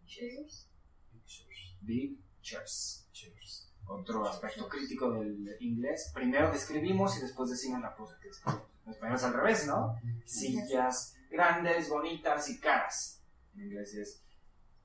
[0.06, 0.68] Chairs.
[1.12, 1.78] Pictures.
[1.82, 3.06] Big chairs.
[3.12, 3.70] Chairs.
[3.86, 6.12] Otro aspecto crítico del inglés.
[6.14, 8.68] Primero describimos y después decimos la cosa que describimos.
[8.86, 9.96] En español es al revés, ¿no?
[10.26, 13.22] Sillas grandes, bonitas y caras.
[13.54, 14.24] En inglés es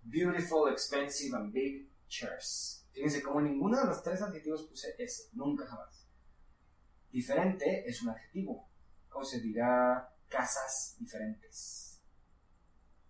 [0.03, 2.85] beautiful, expensive and big chairs.
[2.93, 6.07] Fíjense cómo en ninguno de los tres adjetivos puse ese, nunca jamás.
[7.11, 8.69] Diferente es un adjetivo.
[9.09, 12.01] ¿Cómo se dirá casas diferentes?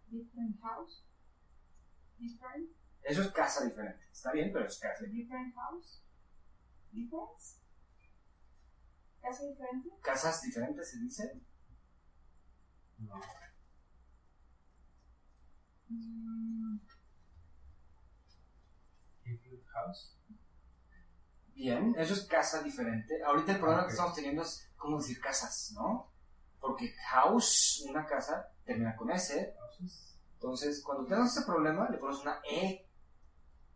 [0.08, 1.04] Different house.
[2.18, 2.82] Different.
[3.02, 4.04] Eso es casa diferente.
[4.12, 5.04] Está bien, pero es casa.
[5.04, 6.02] Different house.
[6.92, 7.58] Difference.
[9.20, 9.88] Casa diferente.
[10.02, 11.40] ¿Casas diferentes se dice?
[12.98, 13.20] No.
[15.88, 16.78] Mm,
[19.24, 20.16] Different house.
[21.54, 23.22] Bien, eso es casa diferente.
[23.22, 26.12] Ahorita el problema que estamos teniendo es cómo decir casas, ¿no?
[26.60, 29.54] Porque house, una casa, termina con S.
[30.34, 32.88] Entonces, cuando tengas ese problema, le pones una E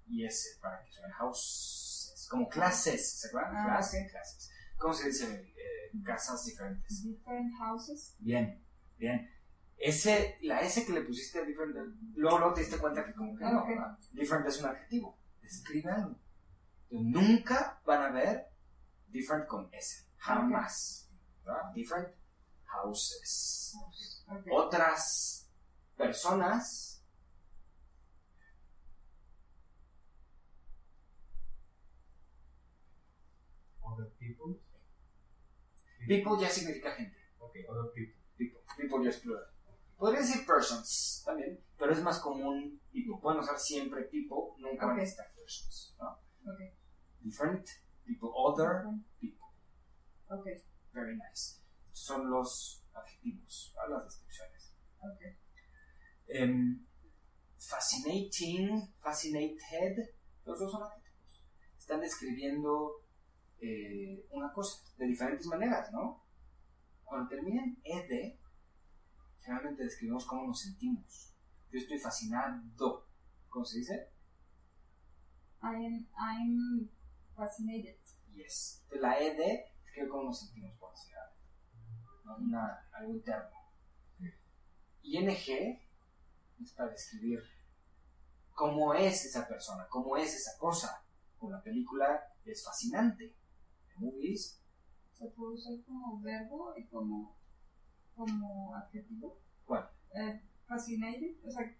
[0.08, 2.26] y S para que suene houses.
[2.30, 3.56] Como clases, ¿se acuerdan?
[3.56, 4.50] Ah, clases, clases.
[4.78, 7.02] ¿Cómo se dice eh, casas diferentes?
[7.02, 8.16] different houses.
[8.18, 8.62] Bien,
[8.98, 9.30] bien.
[9.78, 11.74] Ese, la S que le pusiste a different,
[12.14, 13.64] luego, luego te diste cuenta que como que no.
[14.12, 15.18] Different es un adjetivo.
[15.42, 16.18] Describe algo.
[16.90, 18.48] Nunca van a ver
[19.08, 20.06] different con S.
[20.16, 21.10] Jamás.
[21.44, 21.72] ¿verdad?
[21.74, 22.08] Different
[22.64, 23.76] houses.
[24.50, 25.48] Otras
[25.96, 26.95] personas
[34.06, 34.60] Other people.
[36.06, 37.16] People ya significa gente.
[37.40, 38.14] Okay, other people.
[38.38, 39.46] People, people ya es plural.
[39.98, 43.18] Podría decir persons también, pero es más común people.
[43.20, 45.00] Pueden usar siempre people, nunca van a Ok.
[45.00, 45.96] necesitar persons.
[45.98, 46.10] ¿no?
[46.52, 46.60] Ok.
[47.22, 47.66] Different
[48.04, 48.84] people, other
[49.18, 49.46] people.
[50.28, 50.46] Ok.
[50.92, 51.60] Very nice.
[51.92, 54.74] Son los adjetivos, las descripciones.
[55.00, 55.22] Ok.
[56.28, 56.86] Em,
[57.58, 60.14] fascinating, fascinated,
[60.44, 61.42] los dos son adjetivos.
[61.78, 63.02] Están describiendo
[63.60, 66.22] eh, una cosa de diferentes maneras, ¿no?
[67.04, 68.34] Cuando terminan ed,
[69.40, 71.32] generalmente describimos cómo nos sentimos.
[71.70, 72.62] Yo estoy fascinado.
[73.48, 74.10] ¿Cómo se dice?
[75.62, 76.90] I am, I'm
[77.34, 77.96] fascinated.
[78.34, 78.80] Yes.
[78.84, 79.36] Entonces la ed
[79.84, 81.36] describe cómo nos sentimos por algo.
[82.24, 82.36] ¿no?
[82.36, 83.56] Una- algo interno.
[85.02, 85.28] ING
[86.60, 87.40] es para describir
[88.52, 91.02] cómo es esa persona, cómo es esa cosa.
[91.38, 93.36] o la película es fascinante.
[93.98, 94.60] The movie is
[95.12, 97.36] Se puede usar como verbo y como,
[98.14, 99.38] como adjetivo.
[99.64, 99.88] ¿Cuál?
[100.14, 101.36] Eh, fascinated.
[101.44, 101.74] O sea,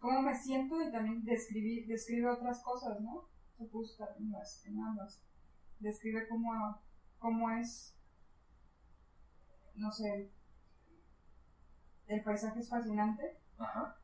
[0.00, 3.28] cómo me siento y también describir, describe otras cosas, ¿no?
[3.56, 5.22] Se puede usar en, las, en ambas.
[5.78, 6.80] Describe cómo,
[7.18, 7.96] cómo es,
[9.74, 10.30] no sé,
[12.08, 13.38] el paisaje es fascinante.
[13.56, 13.96] Ajá.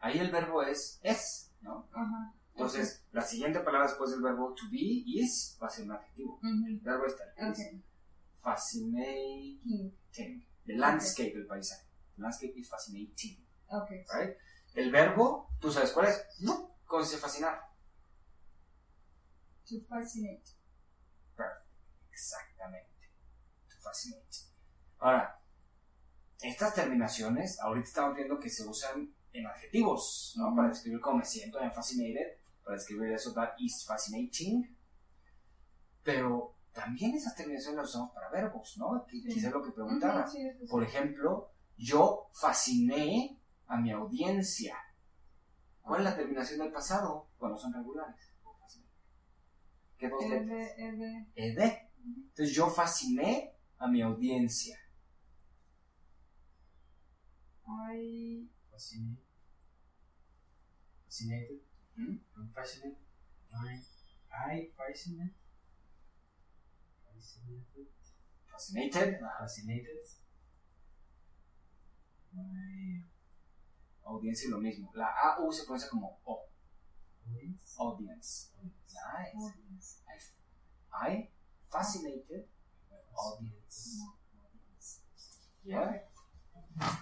[0.00, 1.86] Ahí el verbo es es, ¿no?
[1.92, 2.34] Ajá.
[2.60, 6.38] Entonces, la siguiente palabra después del verbo to be, is, va a ser un adjetivo.
[6.42, 7.82] El verbo está es Ok.
[8.42, 9.96] fascinating.
[10.12, 11.86] The landscape, el paisaje.
[12.16, 13.46] The landscape is fascinating.
[14.12, 14.36] Right?
[14.74, 16.22] El verbo, ¿tú sabes cuál es?
[16.40, 16.76] No.
[16.84, 17.60] ¿Cómo se dice fascinar?
[19.68, 20.50] To fascinate.
[22.12, 22.90] Exactamente.
[23.70, 24.36] To fascinate.
[24.98, 25.40] Ahora,
[26.40, 30.54] estas terminaciones, ahorita estamos viendo que se usan en adjetivos, ¿no?
[30.54, 34.76] Para describir cómo me siento, I'm fascinated, para describir eso, that is fascinating.
[36.02, 39.04] Pero también esas terminaciones las usamos para verbos, ¿no?
[39.08, 39.22] Sí.
[39.22, 40.66] quizás lo que sí, sí, sí.
[40.70, 44.76] Por ejemplo, yo fasciné a mi audiencia.
[45.82, 48.34] ¿Cuál es la terminación del pasado cuando son regulares?
[49.98, 50.70] ¿Qué dos letras?
[50.78, 51.28] Ede, ede.
[51.34, 51.72] Ed.
[52.04, 54.78] Entonces yo fasciné a mi audiencia.
[57.66, 58.48] I
[58.80, 59.18] Fascinated.
[61.04, 61.60] Fascinated.
[61.96, 62.18] ¿Mm?
[62.54, 62.98] Fascinated.
[63.52, 63.82] I,
[64.30, 65.34] I fascinated.
[67.04, 67.88] Fascinated.
[68.50, 69.22] Fascinated.
[69.22, 69.38] Ajá.
[69.40, 70.06] Fascinated.
[72.32, 73.04] My
[74.04, 74.90] Audiencia y lo mismo.
[74.94, 76.46] La AU se pronuncia como O.
[77.26, 77.76] audience.
[77.78, 78.52] Audience.
[78.58, 79.36] Nice.
[79.36, 80.02] audience.
[80.92, 81.30] I, I
[81.70, 82.48] fascinated
[83.14, 84.00] audience.
[85.62, 86.02] Yeah.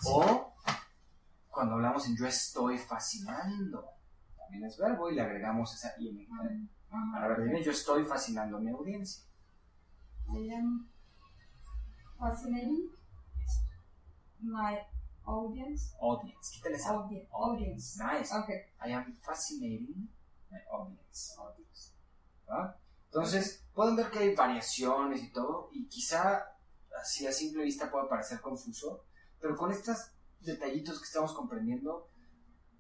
[0.07, 0.55] O
[1.48, 3.98] cuando hablamos en yo estoy fascinando.
[4.49, 6.27] También es verbo y le agregamos esa ing.
[6.91, 7.23] Ajá.
[7.23, 9.25] A ver, dime, yo estoy fascinando a mi audiencia.
[10.33, 10.89] I am
[12.19, 12.91] fascinating
[14.41, 14.79] my
[15.25, 15.95] audience.
[16.01, 16.51] Audience.
[16.55, 16.95] Quítale esa.
[16.95, 18.03] Audi- audience.
[18.03, 18.35] Nice.
[18.35, 18.73] Okay.
[18.87, 20.09] I am fascinating
[20.51, 21.35] my audience.
[21.39, 21.93] audience.
[22.51, 22.75] ¿Va?
[23.05, 26.43] Entonces, pueden ver que hay variaciones y todo, y quizá
[26.99, 29.05] así a simple vista pueda parecer confuso,
[29.41, 29.99] pero con estos
[30.41, 32.09] detallitos que estamos comprendiendo,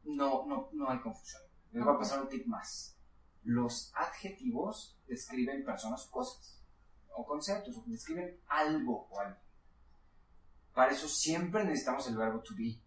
[0.04, 1.42] no, no, no hay confusión.
[1.72, 2.96] Les voy a pasar un tip más.
[3.44, 6.62] Los adjetivos describen personas o cosas,
[7.14, 9.42] o conceptos, o describen algo o alguien.
[10.74, 12.80] Para eso siempre necesitamos el verbo to be.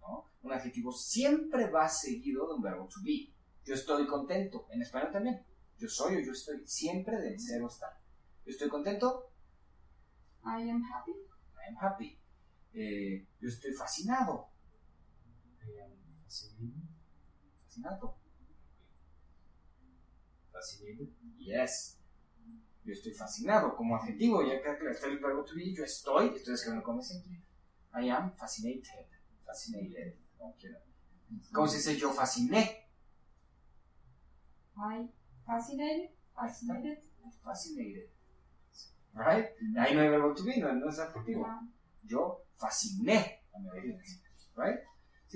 [0.00, 0.30] ¿no?
[0.42, 3.32] Un adjetivo siempre va seguido de un verbo to be.
[3.64, 5.44] Yo estoy contento, en español también.
[5.78, 7.98] Yo soy o yo estoy, siempre del ser o estar.
[8.44, 9.30] Yo estoy contento,
[10.44, 11.12] I am happy.
[11.12, 12.18] I am happy.
[12.72, 14.48] Eh, yo estoy fascinado,
[15.64, 16.85] I am
[17.82, 18.16] fascinated.
[20.52, 21.10] fascinado.
[21.38, 21.98] Yes.
[22.84, 26.54] Yo estoy fascinado como adjetivo, ya que está el verbo to be, yo estoy, estoy
[26.54, 27.42] escribiendo como simple.
[27.92, 29.06] I am fascinated.
[29.44, 30.14] Fascinated.
[30.38, 30.82] como quieran.
[31.52, 32.88] ¿Cómo se dice yo fasciné?
[34.76, 35.08] I
[35.44, 36.10] fascinated.
[36.34, 37.02] Fascinated.
[37.42, 38.10] Fascinated.
[39.14, 39.46] Right?
[39.78, 41.46] Ahí no hay verbo to be, no, no es adjetivo.
[42.04, 43.42] Yo fasciné.
[44.54, 44.78] Right?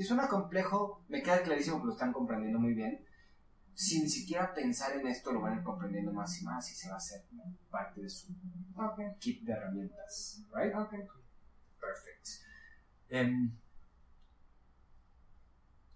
[0.01, 3.05] Si suena complejo, me queda clarísimo que lo están comprendiendo muy bien.
[3.75, 6.89] Sin siquiera pensar en esto, lo van a ir comprendiendo más y más y se
[6.89, 7.27] va a hacer
[7.71, 8.35] parte de su
[8.75, 9.15] Okay.
[9.19, 10.43] kit de herramientas.
[10.55, 10.75] Right?
[10.75, 11.01] Okay.
[11.79, 12.27] Perfect.
[13.11, 13.55] Em,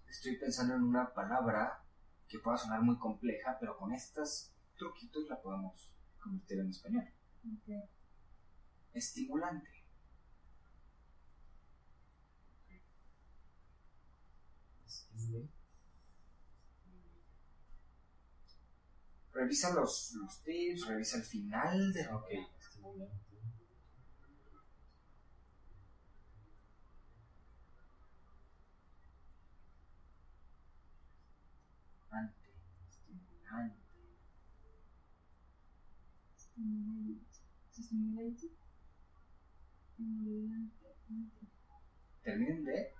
[0.07, 1.83] estoy pensando en una palabra
[2.27, 7.07] que pueda sonar muy compleja, pero con estos truquitos la podemos convertir en español.
[7.63, 7.81] Okay.
[8.93, 9.74] Estimulante.
[19.35, 22.29] Revisa los, los tips, revisa el final de Ok.
[22.57, 23.35] Stimulante.
[32.09, 32.49] Ante,
[32.95, 33.75] estimulante.
[36.37, 37.35] Estimulante.
[42.23, 42.93] ¿Termina en D?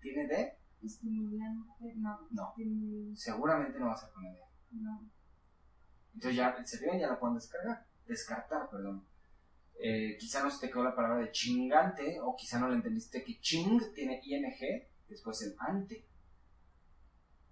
[0.00, 0.57] ¿Tiene D?
[0.82, 1.94] Estimulante.
[1.96, 2.28] No.
[2.30, 2.54] No.
[3.16, 4.40] Seguramente no vas a poner D.
[4.72, 5.08] No.
[6.14, 7.86] Entonces ya, se fijan, ya la pueden descargar.
[8.06, 9.04] Descartar, perdón.
[9.80, 13.22] Eh, quizá no se te quedó la palabra de chingante, o quizá no le entendiste
[13.22, 14.44] que ching tiene ing,
[15.08, 16.04] después el ante.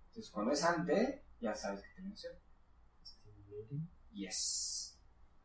[0.08, 2.32] Entonces cuando es ante, ya sabes que tiene opción.
[3.04, 3.88] Stimulating.
[4.12, 4.98] Yes.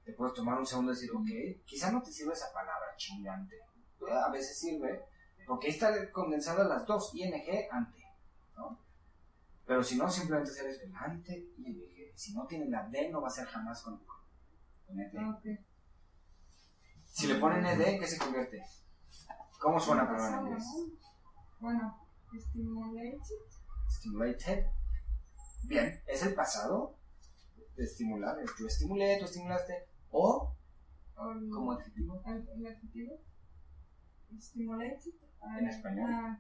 [0.04, 3.58] Te puedes tomar un segundo y decir, ok, quizá no te sirve esa palabra chingante.
[3.58, 5.06] Eh, A veces sirve,
[5.46, 7.34] porque está condensada las dos, ing,
[7.72, 8.04] ante.
[8.58, 8.80] ¿no?
[9.66, 11.76] Pero si no, simplemente hacer eso, el ante, ing.
[11.78, 12.12] D.
[12.16, 13.98] Si no tiene la D, no va a ser jamás con,
[14.88, 15.18] con ED.
[15.18, 15.40] Ah.
[17.06, 18.64] Si le ponen ED, ¿qué se convierte?
[19.60, 20.64] ¿Cómo suena pero en Pasado, inglés?
[20.66, 21.12] ¿no?
[21.60, 23.18] Bueno, stimulated.
[23.90, 24.66] Stimulated.
[25.64, 26.96] Bien, es el pasado
[27.76, 28.40] de estimular.
[28.40, 29.88] Es yo estimulé, tú estimulaste.
[30.12, 30.54] O
[31.16, 32.22] o el- como adjetivo.
[32.26, 33.20] el, el adjetivo.
[34.40, 35.14] Stimulated.
[35.42, 36.10] Ah, En español.
[36.14, 36.40] ah,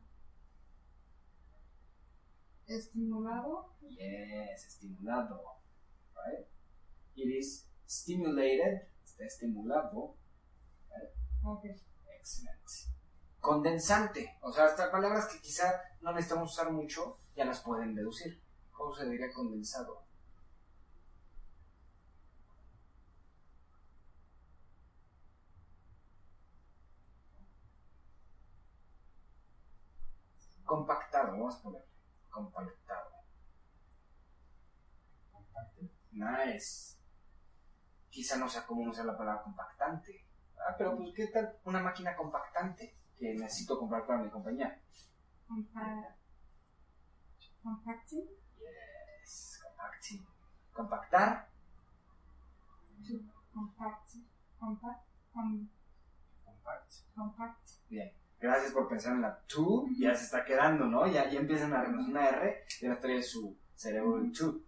[2.68, 3.74] estimulado.
[3.82, 5.42] Yes, estimulado.
[6.16, 6.46] Right?
[7.16, 8.88] It is stimulated.
[9.04, 10.16] Está estimulado.
[11.44, 11.66] Ok.
[12.20, 12.58] Excellent.
[13.40, 14.38] Condensante.
[14.42, 18.42] O sea, estas palabras que quizá no necesitamos usar mucho, ya las pueden deducir.
[18.72, 20.04] ¿Cómo se diría condensado?
[30.72, 31.86] Compactado, vamos a poner.
[32.30, 33.12] Compactado.
[36.14, 36.98] Nice.
[38.10, 40.26] Quizá no sea común usar la palabra compactante.
[40.56, 44.82] Ah, pero pues, ¿qué tal una máquina compactante que necesito comprar para mi compañía?
[45.46, 46.16] Compa
[47.62, 48.30] compacting.
[48.58, 50.26] Yes, compacting.
[50.72, 51.50] Compactar.
[53.10, 53.20] To
[53.54, 54.10] compact.
[54.58, 55.06] Compact.
[55.34, 55.68] Com,
[56.46, 56.94] Compact.
[57.14, 57.70] compact.
[57.90, 58.21] Bien.
[58.42, 59.86] Gracias por pensar en la to.
[59.98, 61.06] Ya se está quedando, ¿no?
[61.08, 64.60] Ya, ya empiezan a reconocer una R y ahora trae su cerebro el to.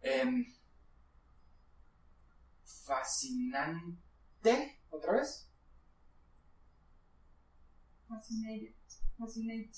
[0.00, 0.46] Em,
[2.64, 4.80] fascinante.
[4.90, 5.50] ¿Otra vez?
[8.08, 8.74] Fascinated.
[9.18, 9.70] Fascinate.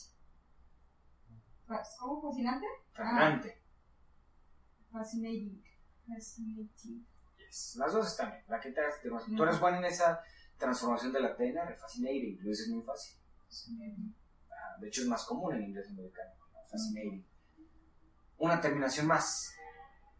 [1.66, 2.30] Fas- ¿Cómo?
[2.30, 2.66] ¿Fascinante?
[2.92, 3.62] Fascinante.
[4.92, 5.64] Fascinating.
[6.06, 7.06] Fascinating.
[7.38, 7.76] Yes.
[7.76, 8.44] Las dos están bien.
[8.48, 9.00] La que te hagas.
[9.36, 10.22] Tú eres bueno en esa
[10.58, 11.74] transformación de la T en R.
[11.74, 12.38] Fascinating.
[12.42, 13.18] Lo dices muy fácil.
[14.50, 16.32] Ah, De hecho, es más común en inglés americano.
[16.52, 16.68] ¿no?
[16.68, 17.26] Fascinating.
[18.38, 19.54] Una terminación más.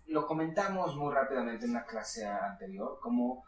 [0.06, 3.44] Lo comentamos muy rápidamente en una clase anterior, como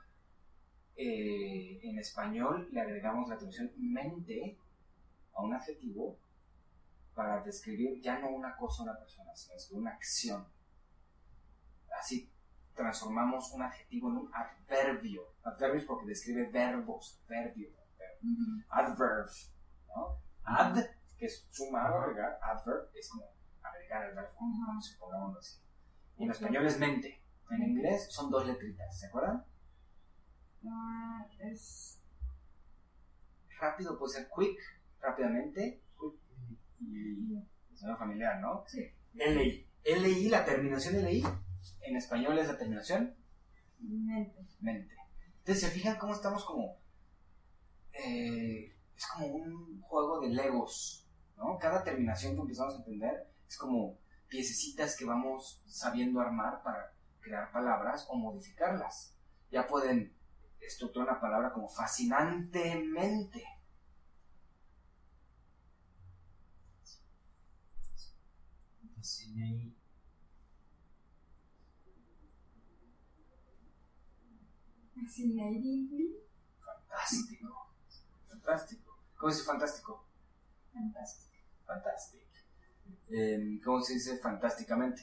[0.97, 4.59] eh, en español le agregamos la terminación mente
[5.32, 6.18] a un adjetivo
[7.14, 10.45] para describir ya no una cosa o una persona, sino es una acción.
[12.89, 15.34] Transformamos un adjetivo en un adverbio.
[15.43, 17.68] Adverbio es porque describe verbos, verbio,
[18.22, 18.62] Ujú.
[18.70, 19.28] adverb,
[19.89, 20.16] ¿no?
[20.43, 20.78] Ad,
[21.18, 23.26] que es sumar o agregar, adverb es como
[23.62, 24.30] agregar el verbo,
[24.80, 25.61] supongámoslo así.
[26.16, 27.22] Y en español es mente.
[27.51, 29.45] En inglés son dos letritas, ¿se acuerdan?
[30.66, 32.01] Ah, es.
[33.61, 34.59] Rápido puede ser quick,
[35.03, 36.14] rápidamente, quick,
[36.80, 38.64] y suena familiar, ¿no?
[38.66, 38.91] Sí.
[39.12, 39.68] LI.
[39.84, 41.22] LI, la terminación LI,
[41.83, 43.16] en español es la terminación
[43.81, 44.47] Mente.
[44.61, 44.95] mente.
[45.39, 46.77] Entonces, ¿se fijan cómo estamos como...
[47.93, 51.07] eh, es como un juego de legos,
[51.37, 51.57] ¿no?
[51.59, 53.99] Cada terminación que empezamos a entender es como
[54.29, 59.14] piececitas que vamos sabiendo armar para crear palabras o modificarlas.
[59.51, 60.12] Ya pueden
[60.61, 63.45] estructurar una palabra como fascinantemente.
[68.97, 69.78] Fascinate.
[75.01, 76.17] Fascinatingly.
[76.65, 77.71] Fantástico.
[78.29, 78.99] Fantástico.
[79.17, 80.05] ¿Cómo se dice fantástico?
[80.73, 81.35] Fantástico.
[81.67, 82.25] Fantástico.
[83.11, 85.03] Em, ¿Cómo se dice fantásticamente?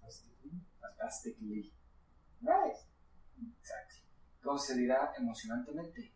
[0.00, 0.60] Fantastically.
[0.80, 1.72] Fantastically.
[2.40, 2.76] Right.
[3.60, 3.94] Exacto.
[4.42, 6.12] ¿Cómo se dirá emocionantemente?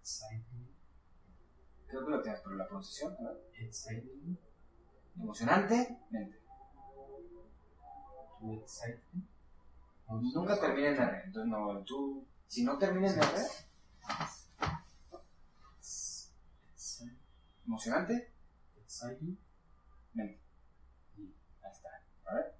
[0.00, 0.68] Exciting.
[1.86, 3.50] Creo que lo tienes, pero la pronunciación, a ver.
[3.60, 4.38] Exciting.
[5.16, 6.41] Emocionantemente.
[10.08, 11.22] Nunca termina en R.
[11.24, 13.42] Entonces, no, tú, si no termina en R,
[16.74, 17.18] Exciting.
[17.66, 18.32] emocionante,
[18.82, 19.38] Exciting.
[20.14, 20.40] mente.
[21.16, 21.88] Ahí está.
[22.26, 22.54] A ver.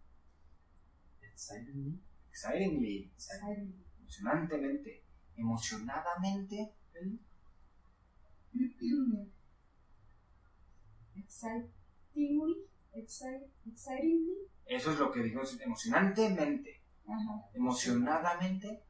[1.22, 2.00] Excitingly.
[2.30, 3.12] Excitingly.
[3.14, 3.84] Exciting.
[4.00, 5.02] Emocionantemente.
[5.36, 6.74] Emocionadamente.
[11.16, 12.68] Excitingly.
[12.94, 14.51] Excite, excitingly.
[14.66, 15.58] Eso es lo que dijimos.
[15.60, 16.82] Emocionantemente.
[17.06, 17.48] Ajá.
[17.54, 18.84] Emocionadamente.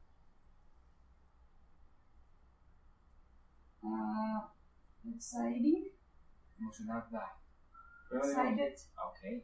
[3.83, 4.53] Ah,
[5.05, 5.87] exciting.
[6.59, 7.37] Emocionada.
[8.09, 8.75] Pero digo- Excited.
[9.07, 9.43] Ok.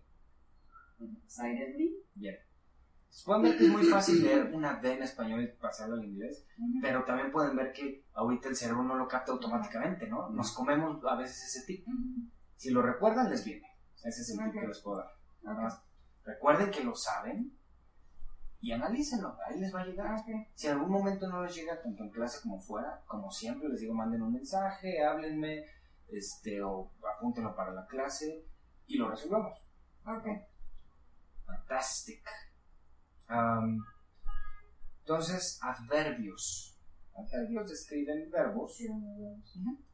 [1.24, 2.04] Excitedly.
[2.16, 2.38] Bien.
[3.42, 6.46] Ver que es muy fácil leer una D en español y pasarlo al inglés,
[6.82, 10.30] pero también pueden ver que ahorita el cerebro no lo capta automáticamente, ¿no?
[10.30, 11.86] Nos comemos a veces ese tip.
[12.56, 13.68] Si lo recuerdan, les viene.
[14.04, 15.10] Ese es el tip que les puedo dar.
[15.42, 15.82] Nada más
[16.26, 17.58] recuerden que lo saben
[18.62, 19.38] y analícenlo.
[19.46, 20.20] Ahí les va a llegar.
[20.20, 20.28] Ok.
[20.54, 23.82] Si en algún momento no les llega, tanto en clase como fuera, como siempre, les
[23.82, 25.66] digo, manden un mensaje, háblenme,
[26.10, 28.46] este, o apúntenlo para la clase
[28.88, 29.60] y lo resolvemos.
[30.06, 30.26] Ok.
[31.46, 32.24] Fantastic.
[33.30, 33.84] Um,
[35.02, 36.78] entonces, adverbios.
[37.16, 38.76] Adverbios describen verbos.
[38.78, 38.88] Sí.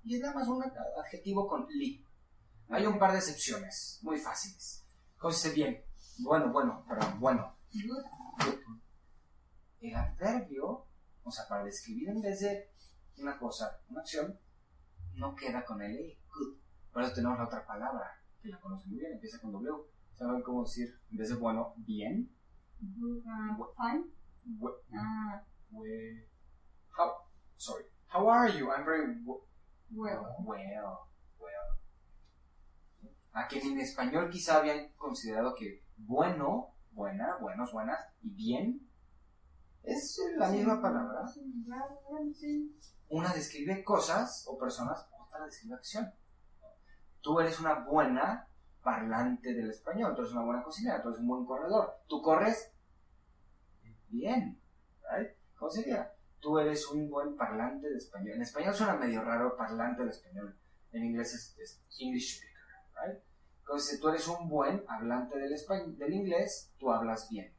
[0.04, 0.64] Y es nada más un
[0.98, 2.06] adjetivo con li.
[2.70, 4.84] Hay un par de excepciones, muy fáciles.
[5.18, 5.85] Cógese bien.
[6.20, 7.56] Bueno, bueno, perdón, bueno.
[7.74, 8.06] Good.
[9.82, 10.88] El adverbio,
[11.24, 12.72] o sea, para describir en vez de
[13.18, 14.40] una cosa, una acción,
[15.16, 16.58] no queda con el i, good.
[16.92, 19.74] Por eso tenemos la otra palabra, que la conocen muy bien, empieza con W.
[20.16, 22.32] ¿Saben cómo decir, en vez de bueno, bien?
[22.80, 23.24] Good.
[23.78, 24.06] Fine.
[24.60, 26.28] We- Ah, we-
[26.98, 27.12] how,
[27.58, 27.86] sorry.
[28.14, 28.72] How are you?
[28.72, 29.42] I'm very w-
[29.92, 30.24] well.
[30.46, 31.00] well,
[31.40, 31.80] well.
[33.34, 38.88] A quien en español quizá habían considerado que bueno, buena, buenos, buenas, y bien
[39.84, 41.28] es la misma palabra.
[41.28, 42.80] sí, sí.
[43.10, 46.12] Una describe cosas o personas, otra describe acción.
[47.22, 48.48] Tú eres una buena
[48.84, 52.02] parlante del español, tú eres una buena cocinera, tú eres un buen corredor.
[52.08, 52.72] Tú corres
[54.10, 54.60] bien,
[55.12, 55.32] right?
[55.58, 56.12] ¿Cómo sería?
[56.40, 58.36] Tú eres un buen parlante de español.
[58.36, 60.56] En español suena medio raro parlante del español.
[60.92, 63.24] En inglés es, es English speaker, right?
[63.66, 67.52] Entonces, si tú eres un buen hablante del, español, del inglés, tú hablas bien.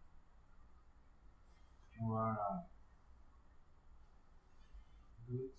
[1.98, 2.68] You are a
[5.26, 5.50] good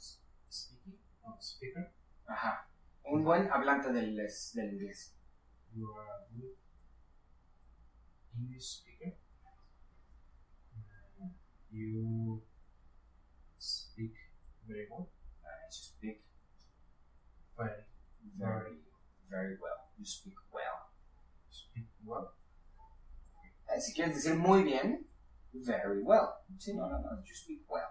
[0.48, 1.92] speaking, uh, speaker.
[2.26, 2.70] Ajá.
[3.04, 5.18] Un buen hablante del, inglés- del inglés.
[5.74, 6.56] You are a good
[8.38, 9.18] English speaker.
[10.74, 11.28] Uh,
[11.70, 12.42] you
[13.58, 14.14] speak
[14.66, 15.10] very well.
[15.44, 16.24] Uh, you speak
[17.58, 17.84] Very,
[18.38, 18.78] very,
[19.30, 19.87] very well.
[19.98, 20.92] You speak well.
[21.50, 22.34] speak well.
[23.80, 25.06] Si quieres decir muy bien,
[25.54, 26.44] very well.
[26.58, 27.22] Sí, no, no, no.
[27.24, 27.90] You speak well.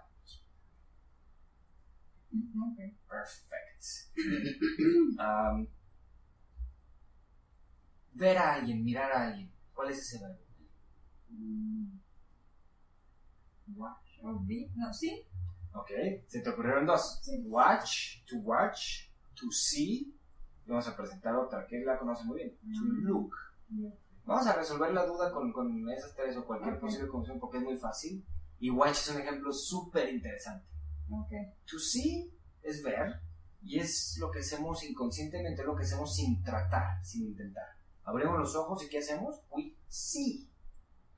[2.32, 2.78] Ok.
[3.08, 3.84] Perfect.
[5.18, 5.68] Um,
[8.14, 9.50] ver a alguien, mirar a alguien.
[9.74, 10.42] ¿Cuál es ese verbo?
[11.30, 11.98] Mm.
[13.74, 14.70] Watch or be.
[14.74, 15.26] No, sí.
[15.74, 15.90] Ok,
[16.26, 17.20] se te ocurrieron dos.
[17.22, 17.42] Sí.
[17.46, 20.15] Watch, to watch, to see.
[20.66, 22.50] Y vamos a presentar otra que la conoce muy bien.
[22.74, 23.04] To Mm.
[23.06, 23.34] look.
[24.24, 26.80] Vamos a resolver la duda con, con esas tres o cualquier Ok.
[26.80, 28.24] posible confusión porque es muy fácil.
[28.58, 30.66] Y watch es un ejemplo súper interesante.
[31.10, 31.30] Ok.
[31.70, 33.20] To see es ver
[33.62, 37.76] y es lo que hacemos inconscientemente, lo que hacemos sin tratar, sin intentar.
[38.02, 39.40] Abrimos los ojos y ¿qué hacemos?
[39.50, 40.48] We see,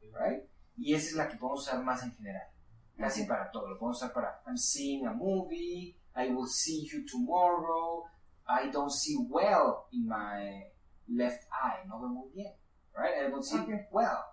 [0.02, 0.44] right?
[0.76, 2.48] Y esa es la que podemos usar más en general,
[2.96, 3.28] casi Ok.
[3.28, 3.68] para todo.
[3.68, 8.04] Lo podemos usar para I'm seeing a movie, I will see you tomorrow,
[8.48, 10.64] I don't see well in my
[11.06, 12.54] left eye, no veo muy bien,
[12.94, 13.26] right?
[13.26, 13.58] I don't see
[13.90, 14.24] well.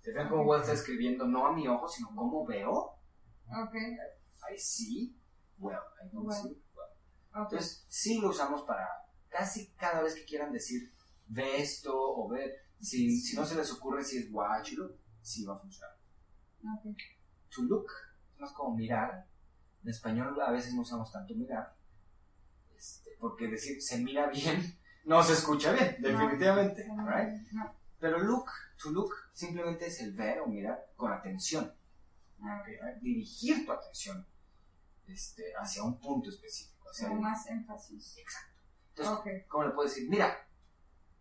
[0.00, 2.94] ¿Se fijan cómo well está escribiendo no a mi ojo, sino cómo veo?
[3.50, 3.74] Ok.
[3.74, 5.16] I see
[5.58, 6.42] well, I don't Well.
[6.42, 6.88] see well.
[7.34, 7.52] Ok.
[7.52, 8.88] Entonces, sí lo usamos para
[9.28, 10.92] casi cada vez que quieran decir
[11.26, 12.54] ve esto o ve.
[12.80, 15.96] Si, si no se les ocurre si es watch, look, sí va a funcionar.
[16.62, 16.96] Ok.
[17.56, 17.86] To look
[18.34, 19.26] es más como mirar.
[19.82, 21.76] En español a veces no usamos tanto mirar.
[22.78, 26.86] Este, porque decir se mira bien no se escucha bien, definitivamente.
[26.86, 27.34] No, right?
[27.52, 27.74] No.
[27.98, 28.46] Pero look,
[28.80, 31.72] to look simplemente es el ver o mirar con atención.
[32.42, 32.62] Ah.
[33.00, 34.24] Dirigir tu atención
[35.06, 36.88] este, hacia un punto específico.
[36.90, 38.16] Hacia un- más énfasis.
[38.18, 38.60] Exacto.
[38.96, 39.46] Entonces.
[39.48, 40.08] ¿cómo le puedo decir?
[40.08, 40.36] Mira,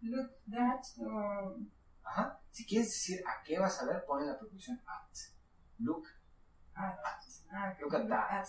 [0.01, 1.57] Look that or.
[2.03, 2.39] Ajá.
[2.51, 5.17] Si quieres decir a qué vas a ver, pone la preposición at.
[5.79, 6.07] Look
[6.75, 6.93] At.
[6.99, 7.21] at.
[7.51, 7.81] Ah, ok.
[7.81, 8.47] Look at that.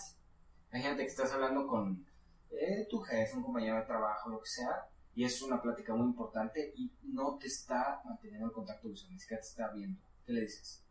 [0.71, 2.05] Imagínate que estás hablando con
[2.51, 6.07] eh, tu jefe, un compañero de trabajo, lo que sea, y es una plática muy
[6.07, 9.99] importante y no te está manteniendo el contacto visual, ni siquiera te está viendo.
[10.25, 10.83] ¿Qué le dices?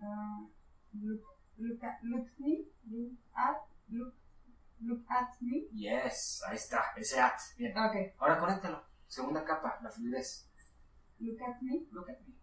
[0.00, 0.44] Ah,
[0.92, 1.22] look,
[1.56, 3.56] look at, look me, look at,
[3.88, 4.14] look,
[4.80, 5.66] look at me.
[5.72, 7.38] Yes, ahí está, ese at.
[7.56, 7.76] Bien.
[7.76, 8.84] Ok, Ahora conéctalo.
[9.08, 10.46] Segunda capa, la fluidez.
[11.18, 11.86] look at me.
[11.90, 12.34] Look at me.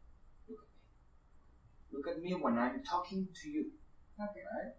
[0.47, 1.91] Look at me.
[1.91, 3.71] Look at me when I'm talking to you.
[4.17, 4.75] Ok, Right?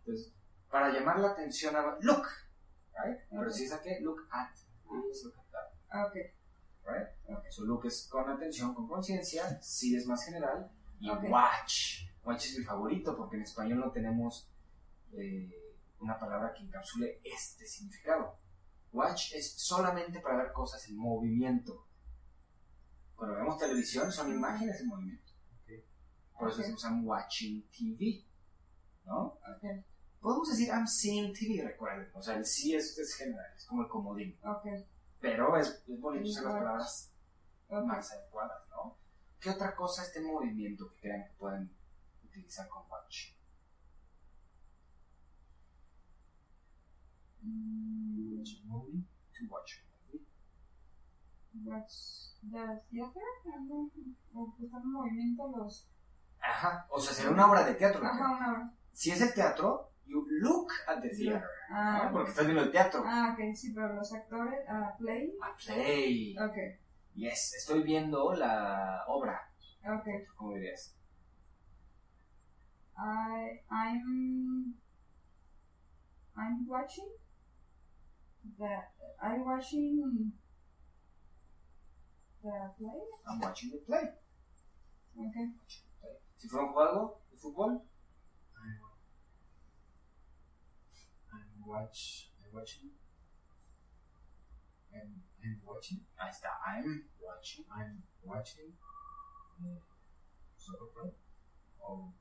[0.00, 0.32] Entonces,
[0.70, 2.26] para llamar la atención a look,
[3.04, 3.18] right?
[3.30, 3.50] Pero Ok.
[3.50, 4.54] si es a qué, look at.
[4.90, 6.14] Look at that, ok,
[6.84, 7.08] right?
[7.28, 7.44] Ok.
[7.50, 10.70] So look es con atención, con conciencia, sí es más general,
[11.00, 12.04] y watch.
[12.24, 14.50] Watch es mi favorito porque en español no tenemos
[15.12, 18.38] eh, una palabra que encapsule este significado.
[18.92, 21.86] Watch es solamente para ver cosas en movimiento.
[23.14, 25.32] Cuando vemos televisión son imágenes en movimiento.
[26.38, 28.24] Por eso decimos I'm watching TV,
[29.04, 29.38] ¿no?
[29.56, 29.64] ok,
[30.20, 32.08] Podemos decir I'm seeing TV, recuerden.
[32.14, 34.38] O sea, el sí es, es general, es como el comodín.
[34.44, 34.66] ok,
[35.20, 37.12] Pero es, es bonito usar las
[37.68, 38.96] palabras más adecuadas, ¿no?
[39.40, 41.70] ¿Qué otra cosa está en movimiento que crean que pueden
[42.24, 43.32] utilizar con watch?
[47.42, 49.04] Mm, Watch a movie.
[49.38, 50.26] To watch a movie.
[51.64, 51.92] watch
[52.42, 53.22] the theater,
[54.62, 55.88] están en movimiento los...
[56.40, 58.04] Ajá, o sea, será una obra de teatro.
[58.04, 58.72] Ajá, una hora.
[58.92, 61.44] Si es el teatro, you look at the theater.
[61.70, 62.12] Ah, ¿no?
[62.12, 63.02] Porque estás viendo el teatro.
[63.04, 66.34] ah, ok, sí, pero los actores, ah, play, A play.
[66.38, 66.56] ok,
[67.14, 69.40] Yes, estoy viendo la obra.
[69.84, 70.06] ok.
[70.36, 70.94] ¿Cómo dirías?
[72.96, 74.74] I, I'm,
[76.36, 77.08] I'm watching
[78.56, 78.76] the,
[79.22, 80.24] I'm watching
[82.42, 84.04] the play, I'm watching the play.
[85.16, 85.36] ok.
[86.36, 87.82] Si fuera un juego de fútbol,
[91.32, 92.30] I'm, Watch.
[92.42, 92.90] I'm watching.
[94.94, 96.00] I'm, I'm watching.
[96.16, 96.48] está.
[96.66, 97.64] I'm watching.
[97.70, 98.72] I'm watching.
[100.56, 101.12] Soccer play.
[101.80, 102.12] Oh,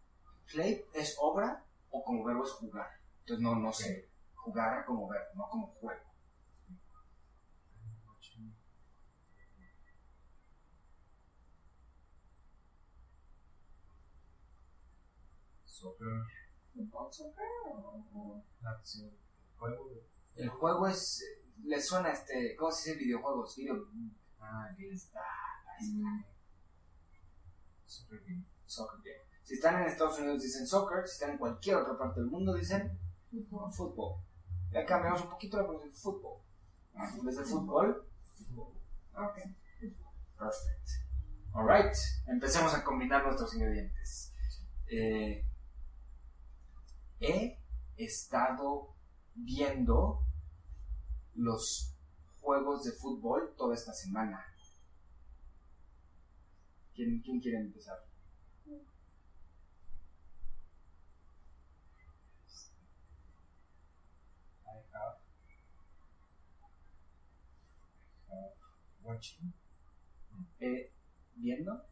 [0.52, 2.90] Play es obra o como verbo es jugar.
[3.22, 4.10] Entonces no, no sé.
[4.36, 6.02] Jugar como verbo, no como juego.
[8.06, 8.54] Watching.
[15.66, 16.24] Soccer.
[16.74, 19.27] ¿Fútbol, soccer o, o- That's a
[19.58, 19.90] juego.
[20.36, 21.24] El juego es.
[21.64, 22.56] Le suena este.
[22.56, 23.56] ¿Cómo se dice videojuegos?
[23.56, 23.88] Video.
[24.40, 25.20] Ah, Ahí está.
[25.20, 26.10] Ahí está.
[26.10, 26.26] Mm,
[27.86, 28.44] soccer game.
[28.66, 29.28] Soccer game.
[29.44, 32.54] Si están en Estados Unidos dicen soccer, si están en cualquier otra parte del mundo
[32.54, 32.98] dicen
[33.32, 33.72] fútbol?
[33.72, 34.16] fútbol.
[34.72, 36.42] Ya cambiamos un poquito la pronunciación fútbol.
[36.94, 38.74] Ah, En vez de fútbol, fútbol.
[39.16, 39.38] Ok.
[40.38, 40.90] Perfect.
[41.54, 41.96] Alright,
[42.28, 44.34] empecemos a combinar nuestros ingredientes.
[44.88, 45.44] Eh,
[47.20, 47.58] he
[47.98, 48.94] estado
[49.38, 50.24] viendo
[51.36, 51.96] los
[52.42, 54.44] juegos de fútbol toda esta semana.
[56.96, 57.98] ¿Quién, quién quiere empezar?
[64.66, 65.18] I have.
[68.30, 68.54] have
[69.04, 69.54] watching.
[70.60, 70.92] ¿He
[71.36, 71.86] viendo?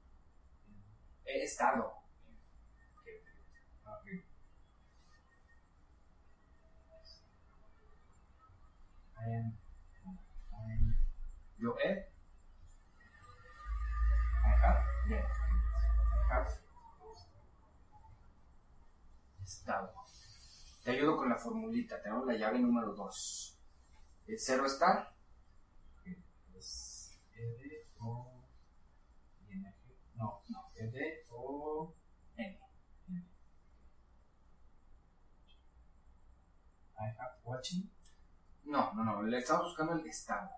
[1.25, 1.93] He estado.
[2.99, 4.23] Okay.
[9.14, 9.14] I am.
[9.14, 9.14] I'm.
[11.57, 11.89] Yo he.
[14.43, 14.83] I have.
[15.07, 15.23] Bien.
[15.23, 16.49] I have.
[19.43, 19.93] Estado.
[20.83, 21.99] Te ayudo con la formulita.
[22.03, 23.59] Tenemos la llave número 2.
[24.27, 25.15] El cero estar.
[26.55, 28.47] Es Ed o.
[29.49, 29.65] ING.
[30.13, 30.71] No, no.
[30.75, 31.95] Ed o.
[32.37, 32.59] N.
[36.97, 37.89] I have watching.
[38.65, 39.23] No, no, no.
[39.23, 40.49] Le estamos buscando el estado.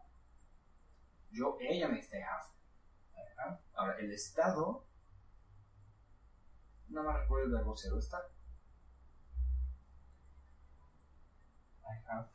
[1.31, 3.59] Yo, ella me está have.
[3.75, 4.85] Ahora, el estado.
[6.89, 8.21] Nada más recuerdo el verbo cero estar.
[11.83, 12.29] I have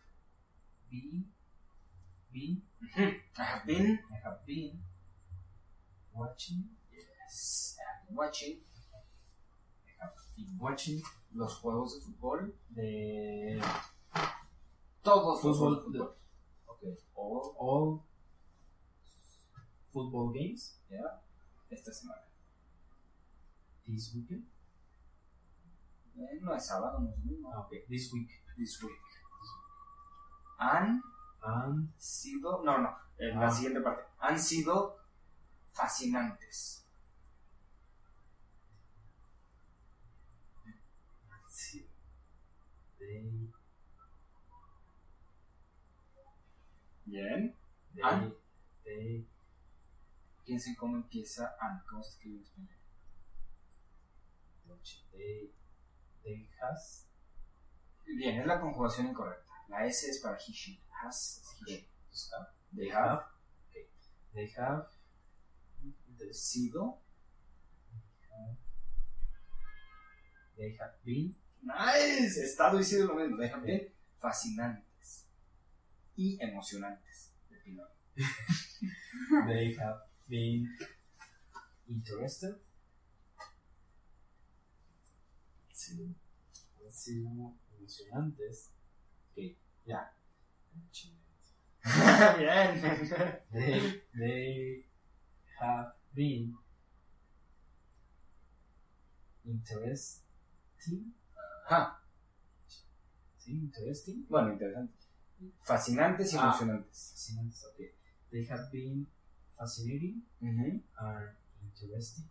[0.91, 1.33] been.
[2.31, 2.63] Been.
[2.97, 4.01] I have been.
[4.11, 4.83] I have been
[6.13, 6.77] watching.
[6.93, 7.79] Yes.
[7.79, 8.63] I have been watching
[9.87, 11.03] I have been watching
[11.35, 12.55] los juegos de fútbol.
[12.75, 13.61] the
[15.03, 16.17] Todos los Fútbol fútbol.
[16.67, 16.97] Okay.
[17.15, 17.55] All.
[17.59, 18.01] all
[19.93, 21.23] football games ya,
[21.71, 22.23] Esta semana.
[23.87, 24.47] this weekend.
[26.17, 27.51] Eh, no es sábado, no es domingo.
[27.53, 28.31] Ah, okay, this week.
[28.57, 28.93] This week.
[30.59, 31.03] Han
[31.45, 32.63] And sido.
[32.63, 32.97] No, no.
[33.19, 33.51] En la Ah.
[33.51, 34.05] siguiente parte.
[34.21, 34.97] Han sido
[35.73, 36.87] fascinantes.
[41.49, 41.87] see.
[42.99, 43.51] They
[47.07, 47.55] Bien.
[47.95, 48.35] they And?
[48.85, 49.27] they
[50.45, 51.83] Piensen cómo empieza an.
[51.89, 52.79] ¿Cómo se escribe en español?
[56.23, 57.07] they has
[58.05, 59.53] Bien, es la conjugación incorrecta.
[59.69, 60.83] La S es para he, she.
[61.03, 62.47] Has es he, she.
[62.75, 63.25] They have
[64.35, 64.87] They have
[66.33, 66.99] sido.
[70.57, 72.43] they have been Nice.
[72.43, 73.37] Estado y sido lo mismo.
[73.37, 74.85] They have been fascinantes.
[76.17, 77.33] Y emocionantes.
[77.49, 77.89] De pilón.
[79.47, 80.69] they have been
[81.89, 82.57] interested.
[85.73, 86.15] Sí.
[86.85, 87.31] Han sido
[87.77, 88.73] emocionantes.
[89.31, 90.15] Ok, ya.
[92.39, 92.81] Bien.
[93.53, 94.85] They, they
[95.59, 96.57] have been
[99.45, 101.15] interesting.
[101.67, 102.01] Ajá.
[103.39, 104.25] Sí, interesting.
[104.29, 105.02] Bueno, interesante.
[105.65, 106.43] Fascinantes y Ah.
[106.45, 107.11] emocionantes.
[107.13, 107.81] Fascinantes, ok.
[108.31, 109.07] They have been
[109.57, 110.83] fascinating Ujú.
[110.99, 112.25] and interesting.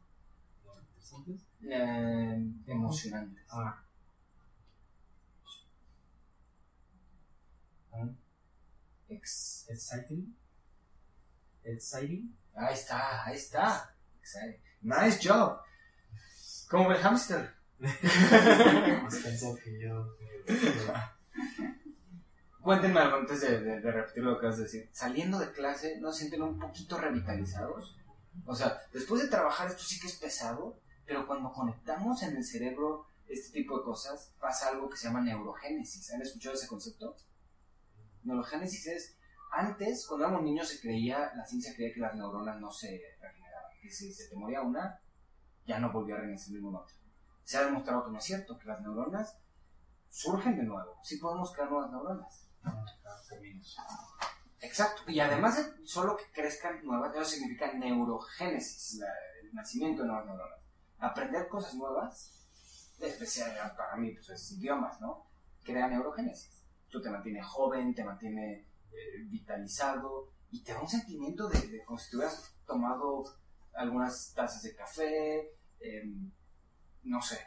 [0.66, 1.42] No, interesantes.
[1.64, 3.44] Eh, emocionantes.
[3.50, 3.76] Are.
[7.94, 8.16] And
[9.10, 10.34] Ex- exciting.
[11.64, 12.34] Exciting.
[12.56, 13.94] Ahí está, ahí está.
[14.22, 14.62] Exciting.
[14.82, 15.60] Nice job.
[16.70, 17.54] Como el hamster.
[17.82, 20.16] Más cansado que yo.
[22.62, 24.90] Cuéntenme algo antes de, de- de repetir lo que acabas de decir.
[24.94, 27.96] Saliendo de clase, ¿no sienten un poquito revitalizados?
[28.46, 32.46] O sea, después de trabajar esto sí que es pesado, pero cuando conectamos en el
[32.46, 36.12] cerebro este tipo de cosas, pasa algo que se llama neurogénesis.
[36.14, 37.16] ¿Han escuchado ese concepto?
[38.24, 39.18] Neurogénesis es,
[39.52, 43.72] antes, cuando éramos niños se creía, la ciencia creía que las neuronas no se regeneraban,
[43.82, 45.00] que si se te moría una,
[45.66, 46.96] ya no volvía a renacer ninguna otra.
[47.44, 49.36] Se ha demostrado que no es cierto, que las neuronas
[50.10, 50.98] surgen de nuevo.
[51.04, 52.48] Sí podemos crear nuevas neuronas.
[54.60, 55.02] Exacto.
[55.08, 59.08] Y además de solo que crezcan nuevas, eso significa neurogénesis, la-
[59.44, 60.60] el nacimiento de nuevas neuronas.
[61.00, 62.48] Aprender cosas nuevas,
[63.00, 65.26] especial para mí, pues es idiomas, ¿no?
[65.64, 66.64] Crea neurogénesis.
[66.86, 71.84] Esto te mantiene joven, te mantiene eh, vitalizado y te da un sentimiento de, de
[71.86, 73.24] como si te hubieras tomado
[73.74, 76.30] algunas tazas de café, em,
[77.04, 77.40] no sé.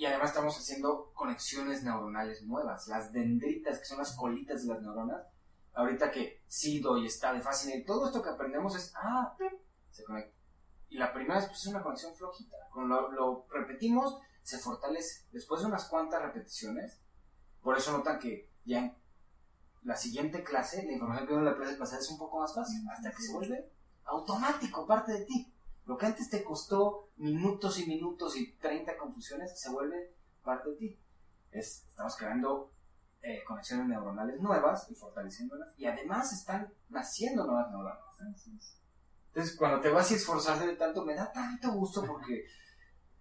[0.00, 4.80] Y además estamos haciendo conexiones neuronales nuevas, las dendritas, que son las colitas de las
[4.80, 5.26] neuronas.
[5.74, 9.36] Ahorita que SIDO y está de Fascinate, todo esto que aprendemos es, ah,
[9.90, 10.34] se conecta.
[10.88, 12.56] Y la primera vez pues, es una conexión flojita.
[12.72, 15.26] Cuando lo, repetimos, se fortalece.
[15.32, 16.98] Después de unas cuantas repeticiones,
[17.60, 18.96] por eso notan que ya en
[19.82, 22.54] la siguiente clase, la información que veo en la clase pasada es un poco más
[22.54, 23.70] fácil, hasta que se vuelve
[24.06, 25.52] automático, parte de ti.
[25.90, 30.76] Lo que antes te costó minutos y minutos y 30 confusiones, se vuelve parte de
[30.76, 31.00] ti.
[31.50, 32.72] Es, estamos creando
[33.22, 37.98] eh, conexiones neuronales nuevas y fortaleciéndolas, y además están naciendo nuevas neuronas.
[39.34, 42.44] Entonces, cuando te vas a esforzar de tanto, me da tanto gusto porque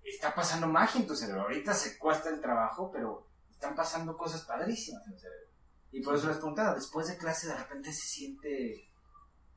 [0.03, 1.41] está pasando magia en tu cerebro.
[1.41, 5.49] Ahorita se cuesta el trabajo, pero están pasando cosas padrísimas en el cerebro.
[5.91, 8.91] Y por eso les preguntaba, después de clase de repente se siente...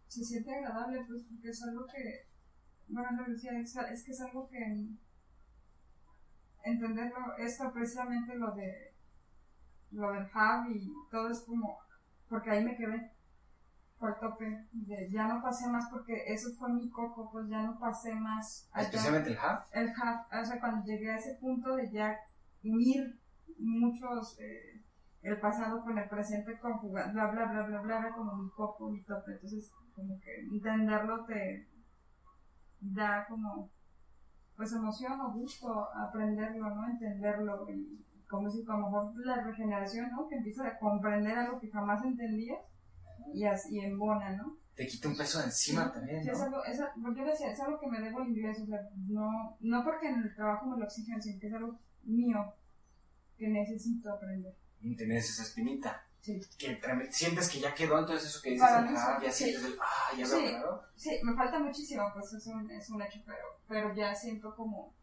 [0.09, 2.32] se siente agradable, pues, porque es algo que,
[2.89, 4.89] bueno, es, es que es algo que
[6.65, 8.93] entenderlo, esto precisamente lo de
[9.93, 11.79] lo del hub y todo es como,
[12.29, 13.13] porque ahí me quedé,
[13.99, 17.63] fue el tope, de ya no pasé más porque eso fue mi coco, pues ya
[17.63, 18.87] no pasé más allá.
[18.89, 19.63] Especialmente el hub.
[19.73, 22.19] el hub, o sea, cuando llegué a ese punto de ya
[22.65, 23.21] unir
[23.59, 24.83] muchos, eh,
[25.23, 28.91] el pasado con el presente conjugar, bla, bla, bla, bla, bla, era como mi coco,
[28.91, 31.69] mi tope, entonces como que entenderlo te
[32.83, 33.71] da como,
[34.57, 36.89] pues emoción o gusto aprenderlo, ¿no?
[36.89, 40.27] Entenderlo y como si a lo mejor la regeneración, ¿no?
[40.29, 42.61] Que empiezas a comprender algo que jamás entendías
[43.33, 44.57] y así embona, ¿no?
[44.75, 46.45] Te quita un peso de encima Sí, también, sí, es ¿no?
[46.45, 49.85] algo, es, yo decía, es algo que me debo al inglés, o sea, no, no
[49.85, 52.55] porque en el trabajo me lo exigen, sino que es algo mío
[53.37, 54.57] que necesito aprender.
[54.81, 56.07] Y tenés esa espinita.
[56.23, 56.41] Sí.
[56.57, 59.45] Que sientes que ya quedó, entonces eso que dices, sí, ya sí.
[59.45, 60.39] sientes el, ah, ya Sí.
[60.49, 60.83] claro.
[60.95, 64.95] Sí, me falta muchísimo, pues es un, es un hecho, pero, pero ya siento como,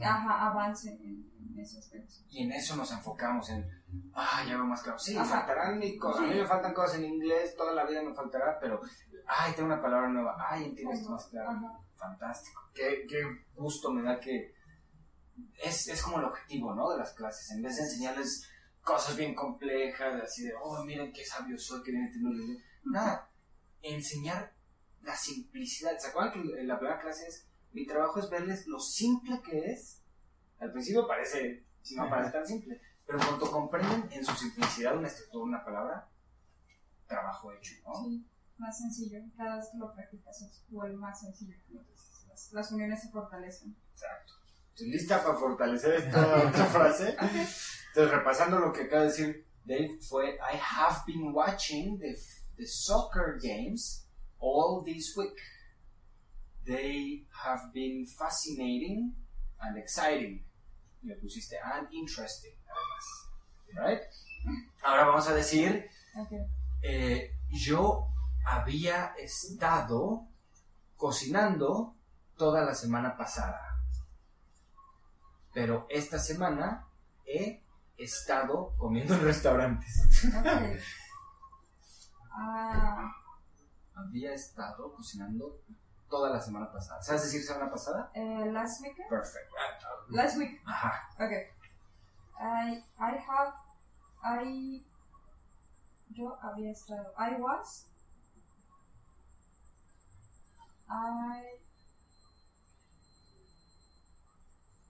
[0.00, 2.14] Ah, ajá, avance en, en ese aspecto.
[2.30, 3.68] Y en eso nos enfocamos, en,
[4.14, 4.98] ah, ya veo más claro.
[4.98, 5.26] Sí, Ajá.
[5.40, 6.22] faltarán mi cosas.
[6.22, 6.38] A mí Sí.
[6.40, 8.80] me faltan cosas en inglés, toda la vida me faltará, pero,
[9.26, 10.36] ay, tengo una palabra nueva.
[10.48, 11.50] Ay, entiendo esto más claro.
[11.50, 11.78] Ajá.
[11.96, 12.62] Fantástico.
[12.72, 13.20] Qué, qué
[13.56, 14.54] gusto me da que.
[15.62, 16.90] Es, es como el objetivo, ¿no?
[16.90, 17.50] De las clases.
[17.50, 18.48] En vez de enseñarles
[18.88, 22.64] cosas bien complejas, así de, oh, miren qué sabio soy, que bien inglés.
[22.84, 23.30] Nada.
[23.82, 24.54] Enseñar
[25.02, 25.98] la simplicidad.
[25.98, 27.46] ¿Se acuerdan que en la primera clase es.
[27.72, 30.02] Mi trabajo es verles lo simple que es.
[30.58, 31.66] Al principio parece.
[31.82, 32.80] Si no parece tan simple.
[33.06, 36.08] Pero cuando comprenden en su simplicidad una estructura, una palabra,
[37.06, 38.04] trabajo hecho, ¿no?
[38.04, 38.26] Sí,
[38.56, 39.20] más sencillo.
[39.36, 41.54] Cada vez que lo practicas es vuelve más sencillo.
[41.68, 43.76] Entonces, las, las uniones se fortalecen.
[43.92, 44.32] Exacto.
[44.70, 47.16] ¿Estás lista para fortalecer esta otra frase?
[47.98, 52.16] Entonces, repasando lo que acaba de decir Dave, fue I have been watching the,
[52.56, 54.06] the soccer games
[54.38, 55.36] all this week.
[56.64, 59.14] They have been fascinating
[59.60, 60.44] and exciting.
[61.02, 63.74] Le pusiste and interesting, además.
[63.74, 64.02] Right?
[64.84, 65.90] Ahora vamos a decir,
[66.82, 68.06] eh, yo
[68.46, 70.28] había estado
[70.96, 71.96] cocinando
[72.36, 73.82] toda la semana pasada.
[75.52, 76.86] Pero esta semana
[77.26, 77.60] he
[77.98, 80.02] estado comiendo en restaurantes.
[80.38, 80.80] Ok.
[82.30, 83.10] Ah,
[83.94, 85.60] Había estado cocinando
[86.08, 87.02] toda la semana pasada.
[87.02, 88.10] ¿Sabes decir semana pasada?
[88.14, 89.08] eh, last weekend?
[89.08, 89.50] Perfect.
[90.10, 90.62] Last week.
[90.64, 91.08] Ajá.
[91.16, 91.48] Okay.
[92.40, 93.52] I I have
[94.22, 94.86] I
[96.10, 97.86] yo había estado I was
[100.88, 101.42] I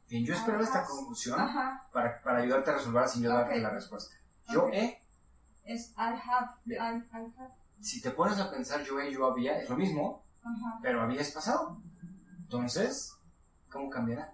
[0.08, 3.70] Bien, yo espero esta conclusión ajá para, para ayudarte a resolver sin yo darte la
[3.70, 4.16] respuesta.
[4.50, 4.98] Yo he,
[5.64, 6.48] es I have.
[6.66, 10.24] I, I have si te pones a pensar yo he, yo había, es lo mismo,
[10.42, 10.78] Ajá.
[10.82, 11.80] pero había es pasado.
[12.38, 13.16] Entonces,
[13.70, 14.32] ¿cómo cambiará?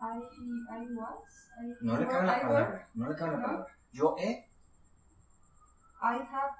[0.00, 1.50] I, I was.
[1.60, 3.66] I, No le cabe la palabra, no le cabe la palabra.
[3.92, 4.48] Yo he,
[6.00, 6.54] I have.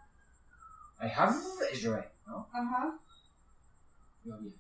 [1.01, 1.37] I have
[1.73, 2.49] es yo he, ¿no?
[2.53, 2.99] Ajá.
[4.25, 4.53] Yo había.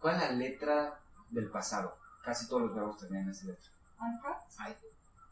[0.00, 1.00] ¿Cuál es la letra
[1.30, 1.96] del pasado?
[2.24, 3.70] Casi todos los verbos tenían esa letra.
[3.98, 4.76] Have.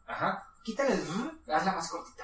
[0.07, 0.43] Ajá.
[0.63, 2.23] Quítale el r, hazla más cortita.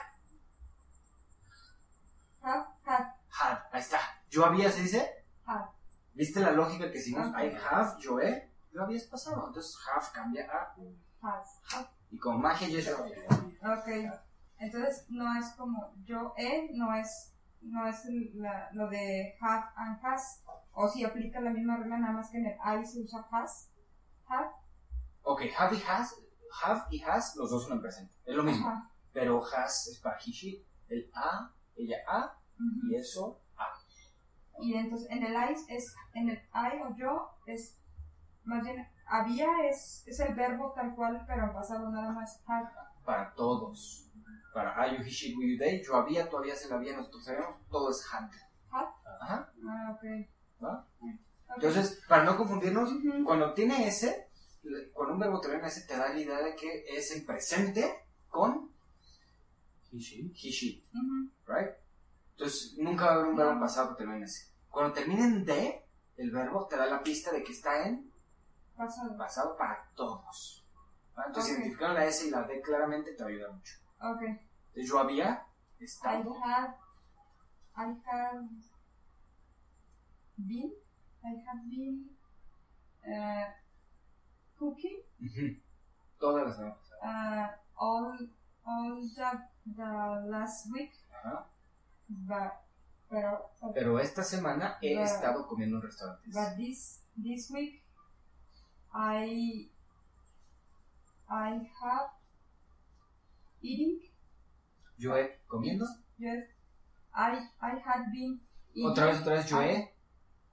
[2.42, 2.66] Have.
[2.86, 3.06] Had.
[3.30, 4.00] Had, ahí está.
[4.30, 5.26] Yo había, ¿se dice?
[5.46, 5.66] Had.
[6.14, 7.28] ¿Viste la lógica que hicimos?
[7.30, 9.48] I have, yo he, yo había es pasado.
[9.48, 10.76] Entonces, have cambia a
[11.22, 11.60] Has.
[12.10, 13.18] Y con magia ya es yo había.
[13.78, 14.14] Ok.
[14.60, 18.04] Entonces no es como yo he, no es, no es
[18.34, 20.42] la- lo de have and has.
[20.74, 23.70] O si aplica la misma regla, nada más que en el I se usa has.
[24.28, 24.52] Have.
[25.30, 26.16] Ok, have y has,
[26.64, 28.14] have y has, los dos son en presente.
[28.26, 28.66] Es lo mismo.
[28.66, 28.90] Ajá.
[29.12, 30.66] Pero has es para he, she.
[30.88, 32.88] El a, ella a, Ujú.
[32.90, 33.66] y eso a.
[34.62, 37.78] Y entonces en el I es, en el I o yo es,
[38.46, 42.42] más bien, había es, es el verbo tal cual, pero en pasado nada más.
[42.48, 42.70] Have.
[43.04, 44.10] Para todos.
[44.54, 45.84] Para I, you, he, she, we, you, they.
[45.84, 47.58] Yo había, todavía se la había, nosotros sabemos.
[47.70, 48.30] Todo es had.
[48.72, 48.88] Had.
[49.22, 49.52] Ajá.
[49.68, 50.64] Ah, ok.
[50.64, 50.88] ¿Va?
[51.02, 51.56] Ok.
[51.56, 53.26] Entonces, para no confundirnos, Ujú.
[53.26, 54.27] cuando tiene ese,
[54.94, 58.06] cuando un verbo termina en ese, te da la idea de que es en presente
[58.30, 58.72] con
[59.92, 60.18] He, she.
[60.36, 60.84] he, she,
[61.48, 61.72] right?
[62.32, 64.52] Entonces, nunca va a haber un verbo pasado que termine en ese.
[64.70, 65.86] Cuando termina en de,
[66.18, 68.12] el verbo te da la pista de que está en
[68.76, 69.18] Pasado.
[69.18, 70.64] pasado para todos.
[71.26, 71.60] Entonces, Ok.
[71.60, 73.74] identificar la S y la D claramente te ayuda mucho.
[74.02, 74.22] Ok.
[74.22, 75.48] Entonces, yo había
[75.80, 76.76] I estado, have,
[77.76, 78.48] I have
[80.38, 80.74] been,
[81.24, 82.10] I have been
[83.08, 83.48] uh,
[84.58, 85.60] cooking Ujú.
[86.20, 87.04] todas las semanas pasadas.
[87.04, 88.30] uh, all,
[88.66, 89.40] all the,
[89.76, 91.46] the last week, Ajá.
[92.10, 92.52] but,
[93.10, 95.04] pero, but, Pero esta semana he Va.
[95.04, 96.34] estado comiendo en restaurantes.
[96.34, 97.84] but this, this week,
[98.94, 99.70] I,
[101.30, 102.10] I have
[103.62, 104.00] eating,
[104.98, 105.86] Yo he comiendo.
[106.18, 106.44] yes,
[107.14, 108.40] I, I had been
[108.74, 109.90] eating, Otra vez, otra vez, yo he.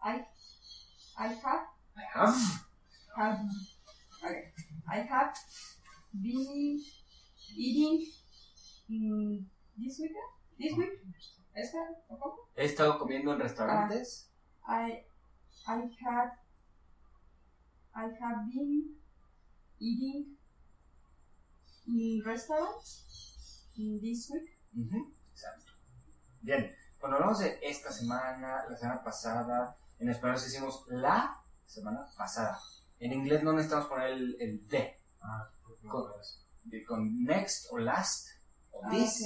[0.02, 0.26] I,
[1.16, 2.34] I have I have.
[3.16, 3.38] have
[4.24, 4.52] okay.
[4.90, 5.34] I have
[6.12, 6.80] been
[7.56, 8.06] eating
[8.90, 9.44] mm,
[9.76, 10.30] this weekend.
[10.58, 10.90] This week.
[11.54, 11.78] Esta.
[12.56, 14.30] He estado comiendo en restaurantes.
[14.66, 15.04] I
[15.66, 16.32] I have
[17.94, 18.96] I have been
[19.78, 20.36] eating
[21.86, 24.50] in restaurants in this week.
[25.32, 25.72] Exacto.
[26.42, 32.58] Bien, cuando hablamos de esta semana, la semana pasada, en español decimos la semana pasada.
[33.04, 34.96] En inglés no necesitamos poner el, el de.
[35.20, 35.50] Ah,
[35.90, 36.10] Con-
[36.64, 38.28] de- Con next o last
[38.70, 39.16] o Ah, this,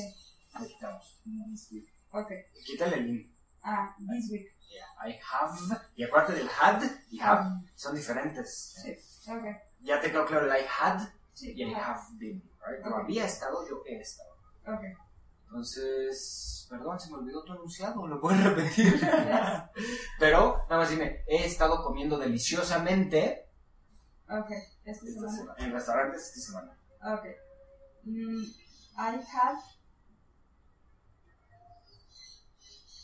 [0.55, 0.62] okay.
[0.62, 1.20] le quitamos.
[1.53, 1.95] This week.
[2.11, 2.39] Okay.
[2.66, 3.37] Quítale el in.
[3.62, 4.47] Ah, this week.
[4.68, 5.57] Yeah, I have.
[5.97, 8.74] Y acuérdate del had y have son diferentes.
[8.83, 8.91] Sí.
[9.31, 9.53] Okay.
[9.81, 11.53] Ya te quedó claro el I had Sí.
[11.55, 12.43] y I ah, have been.
[12.66, 12.85] Right?
[12.85, 14.31] Había estado, yo he estado.
[14.62, 14.91] Okay.
[15.45, 18.93] Entonces, perdón, se me olvidó tu enunciado, ¿lo puedes repetir?
[19.01, 19.03] Yes.
[20.18, 23.48] Pero, nada más dime, he estado comiendo deliciosamente
[24.31, 24.61] Okay.
[24.85, 25.37] Esta esta semana.
[25.37, 26.76] semana- en restaurantes esta semana.
[27.18, 27.35] Okay.
[28.05, 28.45] Mm,
[28.99, 29.62] I have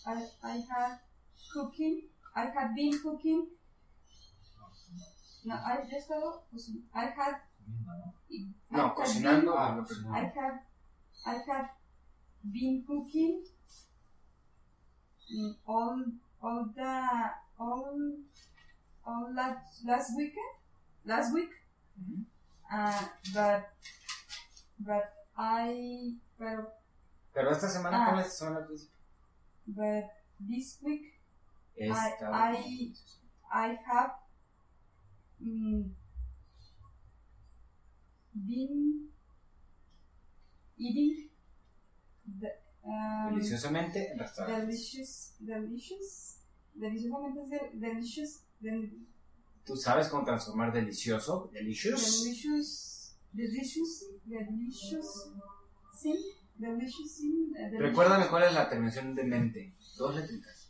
[0.07, 0.99] I I have
[1.53, 2.09] cooking.
[2.37, 3.49] I have been cooking.
[5.47, 6.43] No, I just estado
[6.95, 8.14] I have ¿no?
[8.31, 9.53] I No, have cocinando.
[9.53, 10.16] been- Ah.
[10.16, 10.61] I have
[11.27, 11.70] I have
[12.53, 13.45] been cooking
[15.33, 16.05] mm, all
[16.43, 16.93] all the
[17.59, 18.12] all
[19.07, 20.55] all last last weekend
[21.05, 21.51] last week
[22.73, 23.03] uh,
[23.33, 23.65] but
[24.79, 25.05] but
[25.37, 26.69] I but
[27.33, 28.11] Pero esta semana, Ah.
[28.11, 28.95] ¿cuál es esta semana al principio?
[29.67, 30.05] but
[30.47, 31.21] this week
[31.81, 32.95] I- I-.
[33.53, 34.13] I have
[35.41, 35.91] mm,
[38.35, 39.09] been
[40.77, 41.31] eating
[42.41, 42.49] the
[42.85, 44.67] um, deliciosamente en restaurantes.
[44.67, 46.41] delicious delicious
[46.75, 49.07] deliciosamente delicious del-
[49.65, 51.51] ¿Tú sabes cómo transformar delicioso?
[51.53, 52.23] Delicious.
[52.23, 55.33] delicious delicious delicious
[56.01, 56.12] sí
[56.57, 59.75] delicious delicious, Recuérdame cuál es la terminación de mente.
[59.97, 60.69] Dos letritas.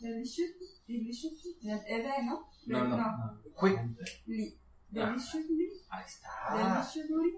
[0.00, 0.50] delicious
[0.86, 1.32] delicious
[1.64, 2.48] eh, de, ¿no?
[2.66, 2.96] No, no.
[2.96, 3.78] Ah, Quick.
[4.26, 4.56] Li-
[4.90, 6.28] deliciously Ahí está.
[6.56, 7.36] deliciously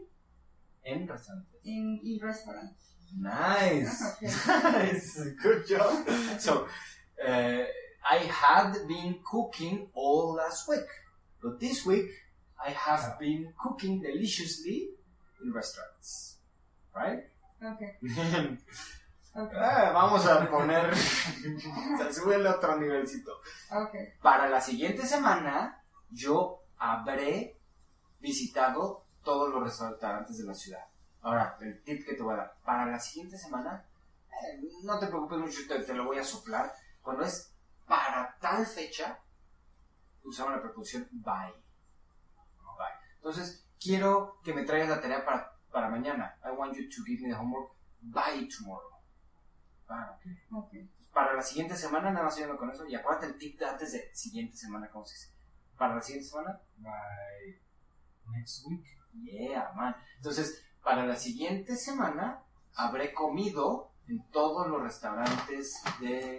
[0.85, 1.61] En restaurantes.
[1.65, 2.73] in in restaurant
[3.17, 4.03] Nice.
[4.17, 4.29] Okay.
[4.93, 5.35] nice.
[5.43, 6.05] Good job.
[6.41, 6.67] So,
[7.25, 7.65] uh,
[8.05, 10.87] I had been cooking all last week,
[11.43, 12.11] but this week
[12.65, 14.91] I have been cooking deliciously
[15.43, 16.37] in restaurants.
[16.95, 17.25] Right?
[17.63, 17.97] okay
[19.37, 19.53] Ok.
[19.57, 20.95] Ah, vamos a poner.
[21.99, 23.33] se sube el otro nivelcito.
[23.73, 24.21] Ok.
[24.23, 27.59] Para la siguiente semana, yo habré
[28.21, 30.85] visitado todos los restaurantes de la ciudad.
[31.23, 32.57] Ahora, el tip que te voy a dar.
[32.65, 33.85] Para la siguiente semana,
[34.31, 36.73] eh, no te preocupes mucho, te, te lo voy a soplar.
[37.03, 37.54] Cuando es
[37.87, 39.19] para tal fecha,
[40.23, 41.53] usamos la preposición by.
[42.79, 42.93] By.
[43.17, 46.39] Entonces, quiero que me traigas la tarea para, para mañana.
[46.45, 48.91] I want you to give me the homework by tomorrow.
[49.89, 50.19] Ah.
[51.13, 52.87] Para la siguiente semana, nada más ayúdame con eso.
[52.87, 55.33] Y acuérdate el tip de antes de siguiente semana, ¿cómo se dice?
[55.77, 57.61] Para la siguiente semana, By
[58.33, 58.85] next week.
[59.23, 59.95] yeah, man.
[60.17, 62.43] Entonces, para la siguiente semana,
[62.75, 66.39] habré comido en todos los restaurantes de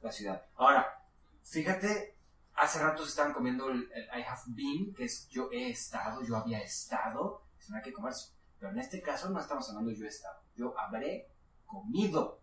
[0.00, 0.46] la ciudad.
[0.56, 1.04] Ahora,
[1.42, 2.16] fíjate,
[2.54, 6.22] hace rato se estaban comiendo el, el I have been, que es yo he estado,
[6.22, 7.42] yo había estado.
[7.74, 8.32] Hay que comerse.
[8.58, 10.40] Pero en este caso no estamos hablando yo he estado.
[10.56, 11.28] Yo habré
[11.66, 12.40] comido.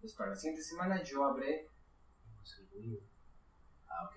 [0.00, 1.68] Pues para la siguiente semana yo habré.
[3.88, 4.16] Ah, ok.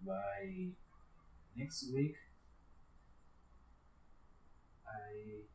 [0.00, 0.76] By
[1.54, 2.16] next week.
[4.84, 5.48] I.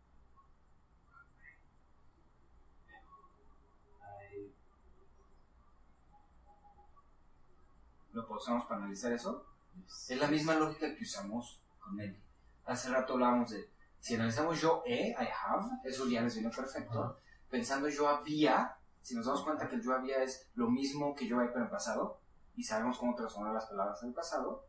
[8.13, 9.45] lo usamos para analizar eso.
[9.87, 12.19] Es la misma lógica que usamos con él.
[12.65, 17.17] Hace rato hablábamos de, si analizamos yo he, I have, eso ya les viene perfecto.
[17.49, 21.27] Pensando yo había, si nos damos cuenta que el yo había es lo mismo que
[21.27, 22.19] yo he pero en pasado,
[22.55, 24.65] y sabemos cómo transformar las palabras en el pasado,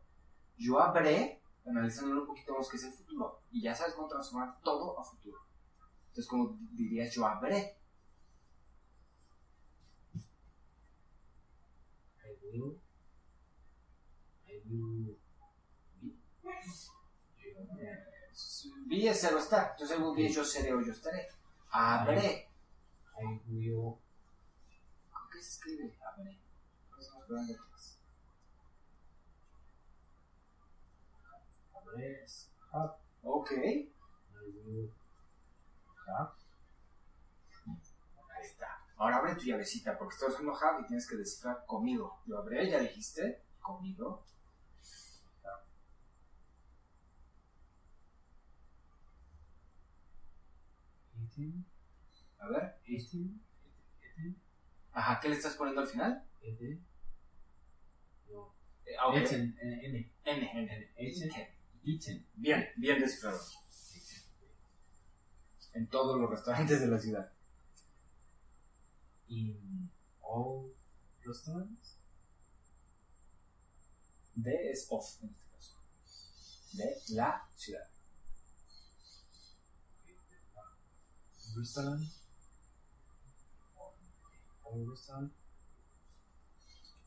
[0.57, 4.59] yo habré, analizándolo un poquito, vemos que es el futuro, y ya sabes cómo transformar
[4.61, 5.37] todo a futuro.
[6.07, 7.77] Entonces, como dirías, yo habré,
[12.23, 12.81] I will.
[14.47, 14.60] I will be.
[14.60, 14.60] vi es ser o estar, entonces
[19.91, 21.29] el will be es yo seré o yo estaré.
[21.71, 22.49] Habré,
[23.19, 23.95] I will.
[25.11, 25.97] ¿Con qué se escribe?
[26.05, 26.39] Habré.
[32.71, 32.93] Have.
[33.23, 33.51] Ok.
[33.51, 33.89] Ahí
[38.41, 38.83] está.
[38.97, 42.19] Ahora abre tu llavecita, porque estás usando have y tienes que descifrar comido.
[42.25, 44.23] Yo habré, ya dijiste, comido.
[51.41, 51.65] Eating.
[52.39, 52.75] A ver.
[52.85, 53.41] Eating.
[54.01, 54.41] Eating.
[54.93, 56.23] Ajá, ¿qué le estás poniendo al final?
[58.29, 58.55] No.
[58.85, 59.15] Eh, ah, ok.
[59.15, 59.57] Eaten.
[59.61, 59.85] N.
[59.85, 60.13] N.
[60.25, 61.55] N, N.
[61.83, 62.27] Eaten.
[62.35, 63.39] Bien, bien descifrado.
[65.73, 67.31] En todos los restaurantes de la ciudad.
[69.27, 69.89] In
[70.21, 70.73] all
[71.23, 71.97] restaurants.
[74.35, 75.81] De es off en este caso.
[76.73, 77.89] De la ciudad.
[81.57, 82.01] Restaurant.
[84.63, 85.31] All restaurant.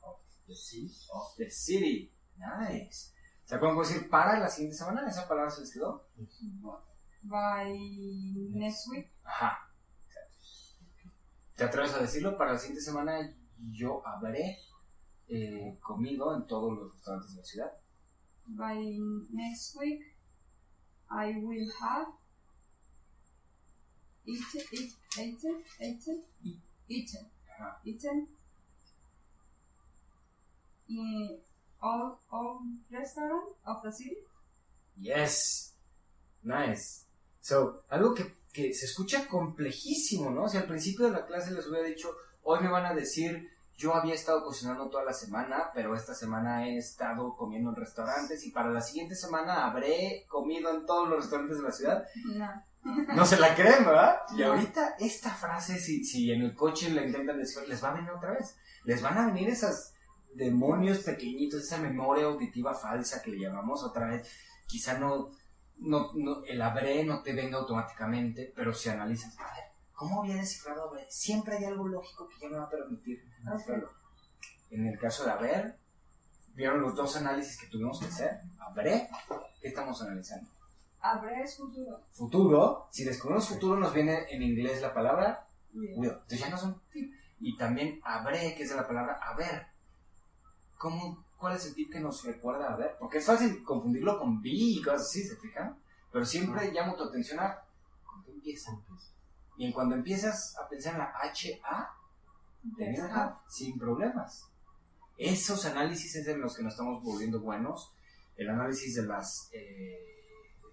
[0.03, 0.17] Of
[0.47, 0.91] the city.
[1.13, 2.13] Of the city.
[2.39, 3.13] Nice.
[3.45, 5.09] ¿Se acuerdan cómo decir para la siguiente semana?
[5.09, 6.07] ¿Esa palabra se les quedó?
[7.23, 7.79] By
[8.53, 9.11] next week.
[9.25, 9.71] Ajá.
[11.57, 12.37] ¿Te atreves a decirlo?
[12.37, 13.35] Para la siguiente semana
[13.71, 14.59] yo habré
[15.29, 17.73] eh, comido en todos los restaurantes de la ciudad.
[18.47, 18.99] By
[19.31, 20.03] next week,
[21.11, 22.09] I will have
[30.89, 31.39] in
[31.83, 32.61] all, all
[32.91, 34.17] restaurant of the city.
[35.01, 35.75] Yes.
[36.43, 37.07] Nice.
[37.41, 40.49] So, algo que, que se escucha complejísimo, ¿no?
[40.49, 43.95] Si al principio de la clase les hubiera dicho, hoy me van a decir, yo
[43.95, 48.51] había estado cocinando toda la semana, pero esta semana he estado comiendo en restaurantes y
[48.51, 52.05] para la siguiente semana habré comido en todos los restaurantes de la ciudad.
[52.25, 52.65] No.
[52.85, 54.21] No se la creen, ¿verdad?
[54.37, 57.95] Y ahorita esta frase, si, si en el coche la intentan decir, les va a
[57.95, 58.57] venir otra vez.
[58.85, 59.95] Les van a venir esas
[60.35, 64.29] demonios pequeñitos, esa memoria auditiva falsa que le llamamos otra vez.
[64.67, 65.31] Quizá no,
[65.79, 69.65] no, no el habré no te venga automáticamente, pero si analizas, a ver,
[69.95, 71.07] ¿cómo había descifrado habré?
[71.09, 73.91] Siempre hay algo lógico que ya me va a permitir descifrarlo.
[74.71, 75.79] En el caso de haber,
[76.55, 78.41] vieron los dos análisis que tuvimos que hacer.
[78.59, 79.09] Habré,
[79.61, 80.51] ¿qué estamos analizando?
[81.07, 82.01] Habré es futuro.
[82.13, 85.93] futuro, si descubrimos futuro nos viene en inglés la palabra Will.
[85.99, 86.11] will.
[86.11, 87.13] Entonces ya no son tip.
[87.41, 89.67] Y también habré, que es de la palabra haber.
[90.79, 92.97] ¿Cómo, ¿Cuál es el tip que nos recuerda a haber?
[92.99, 95.77] Porque es fácil confundirlo con be y cosas así, ¿se fijan?
[96.11, 97.63] Pero siempre llamo tu atención a
[98.07, 98.73] cuando empieza.
[99.59, 101.95] Y en cuando empiezas a pensar en la HA,
[102.79, 104.49] te viene el have, sin problemas.
[105.19, 107.93] Esos análisis es en los que nos estamos volviendo buenos.
[108.37, 110.14] El análisis de las eh,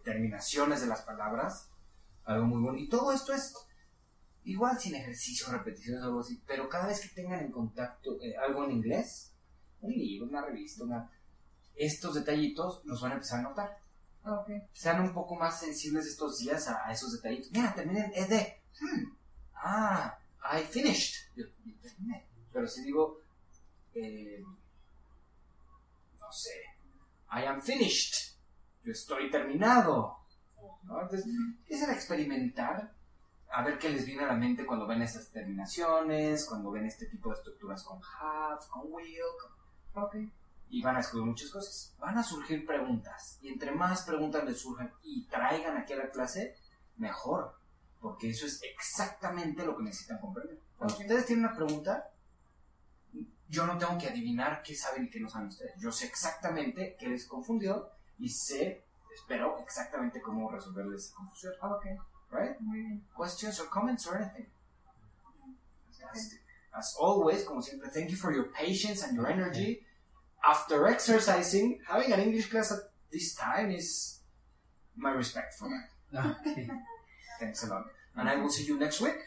[0.04, 1.70] terminaciones de las palabras,
[2.24, 2.78] algo muy bueno.
[2.78, 3.54] Y todo esto es
[4.44, 8.36] igual sin ejercicio, repeticiones o algo así, pero cada vez que tengan en contacto eh,
[8.38, 9.34] algo en inglés,
[9.82, 11.12] un libro, una revista, una,
[11.76, 13.78] estos detallitos los van a empezar a notar.
[14.24, 14.50] Ok.
[14.74, 17.52] Sean un poco más sensibles estos días a, a esos detallitos.
[17.52, 18.48] Mira, terminé en ED.
[18.80, 19.14] Hmm.
[19.56, 21.16] Ah, I finished.
[21.36, 22.28] Yo, yo terminé.
[22.54, 23.20] Pero si digo,
[23.94, 24.44] eh,
[26.20, 26.62] no sé,
[27.32, 28.31] I am finished.
[28.84, 30.18] Yo estoy terminado.
[30.84, 31.02] ¿no?
[31.02, 32.94] Entonces, empiezan a experimentar,
[33.52, 37.06] a ver qué les viene a la mente cuando ven esas terminaciones, cuando ven este
[37.06, 39.16] tipo de estructuras con have, con will,
[39.94, 40.16] con- Ok.
[40.70, 41.94] y van a descubrir muchas cosas.
[42.00, 43.38] Van a surgir preguntas.
[43.42, 46.56] Y entre más preguntas les surjan y traigan aquí a la clase,
[46.98, 47.56] mejor.
[48.00, 50.60] Porque eso es exactamente lo que necesitan comprender.
[50.78, 51.02] Cuando Ok.
[51.02, 52.10] ustedes tienen una pregunta,
[53.48, 55.74] yo no tengo que adivinar qué saben y qué no saben ustedes.
[55.80, 57.90] Yo sé exactamente qué les confundió
[58.22, 61.54] y sé, espero, exactamente cómo resolverles esa confusión.
[61.62, 61.86] Ok.
[62.32, 62.60] Right?
[62.60, 63.04] Muy bien.
[63.18, 64.46] Questions or comments or anything?
[66.00, 66.40] Fantastic.
[66.74, 69.86] As always, como siempre, thank you for your patience and your energy.
[70.48, 72.80] After exercising, having an English class at
[73.12, 74.22] this time is
[74.96, 75.68] my respect for
[76.14, 76.38] that.
[76.48, 76.70] Okay.
[77.40, 77.86] Thanks a lot.
[78.16, 79.18] And I will see you next week.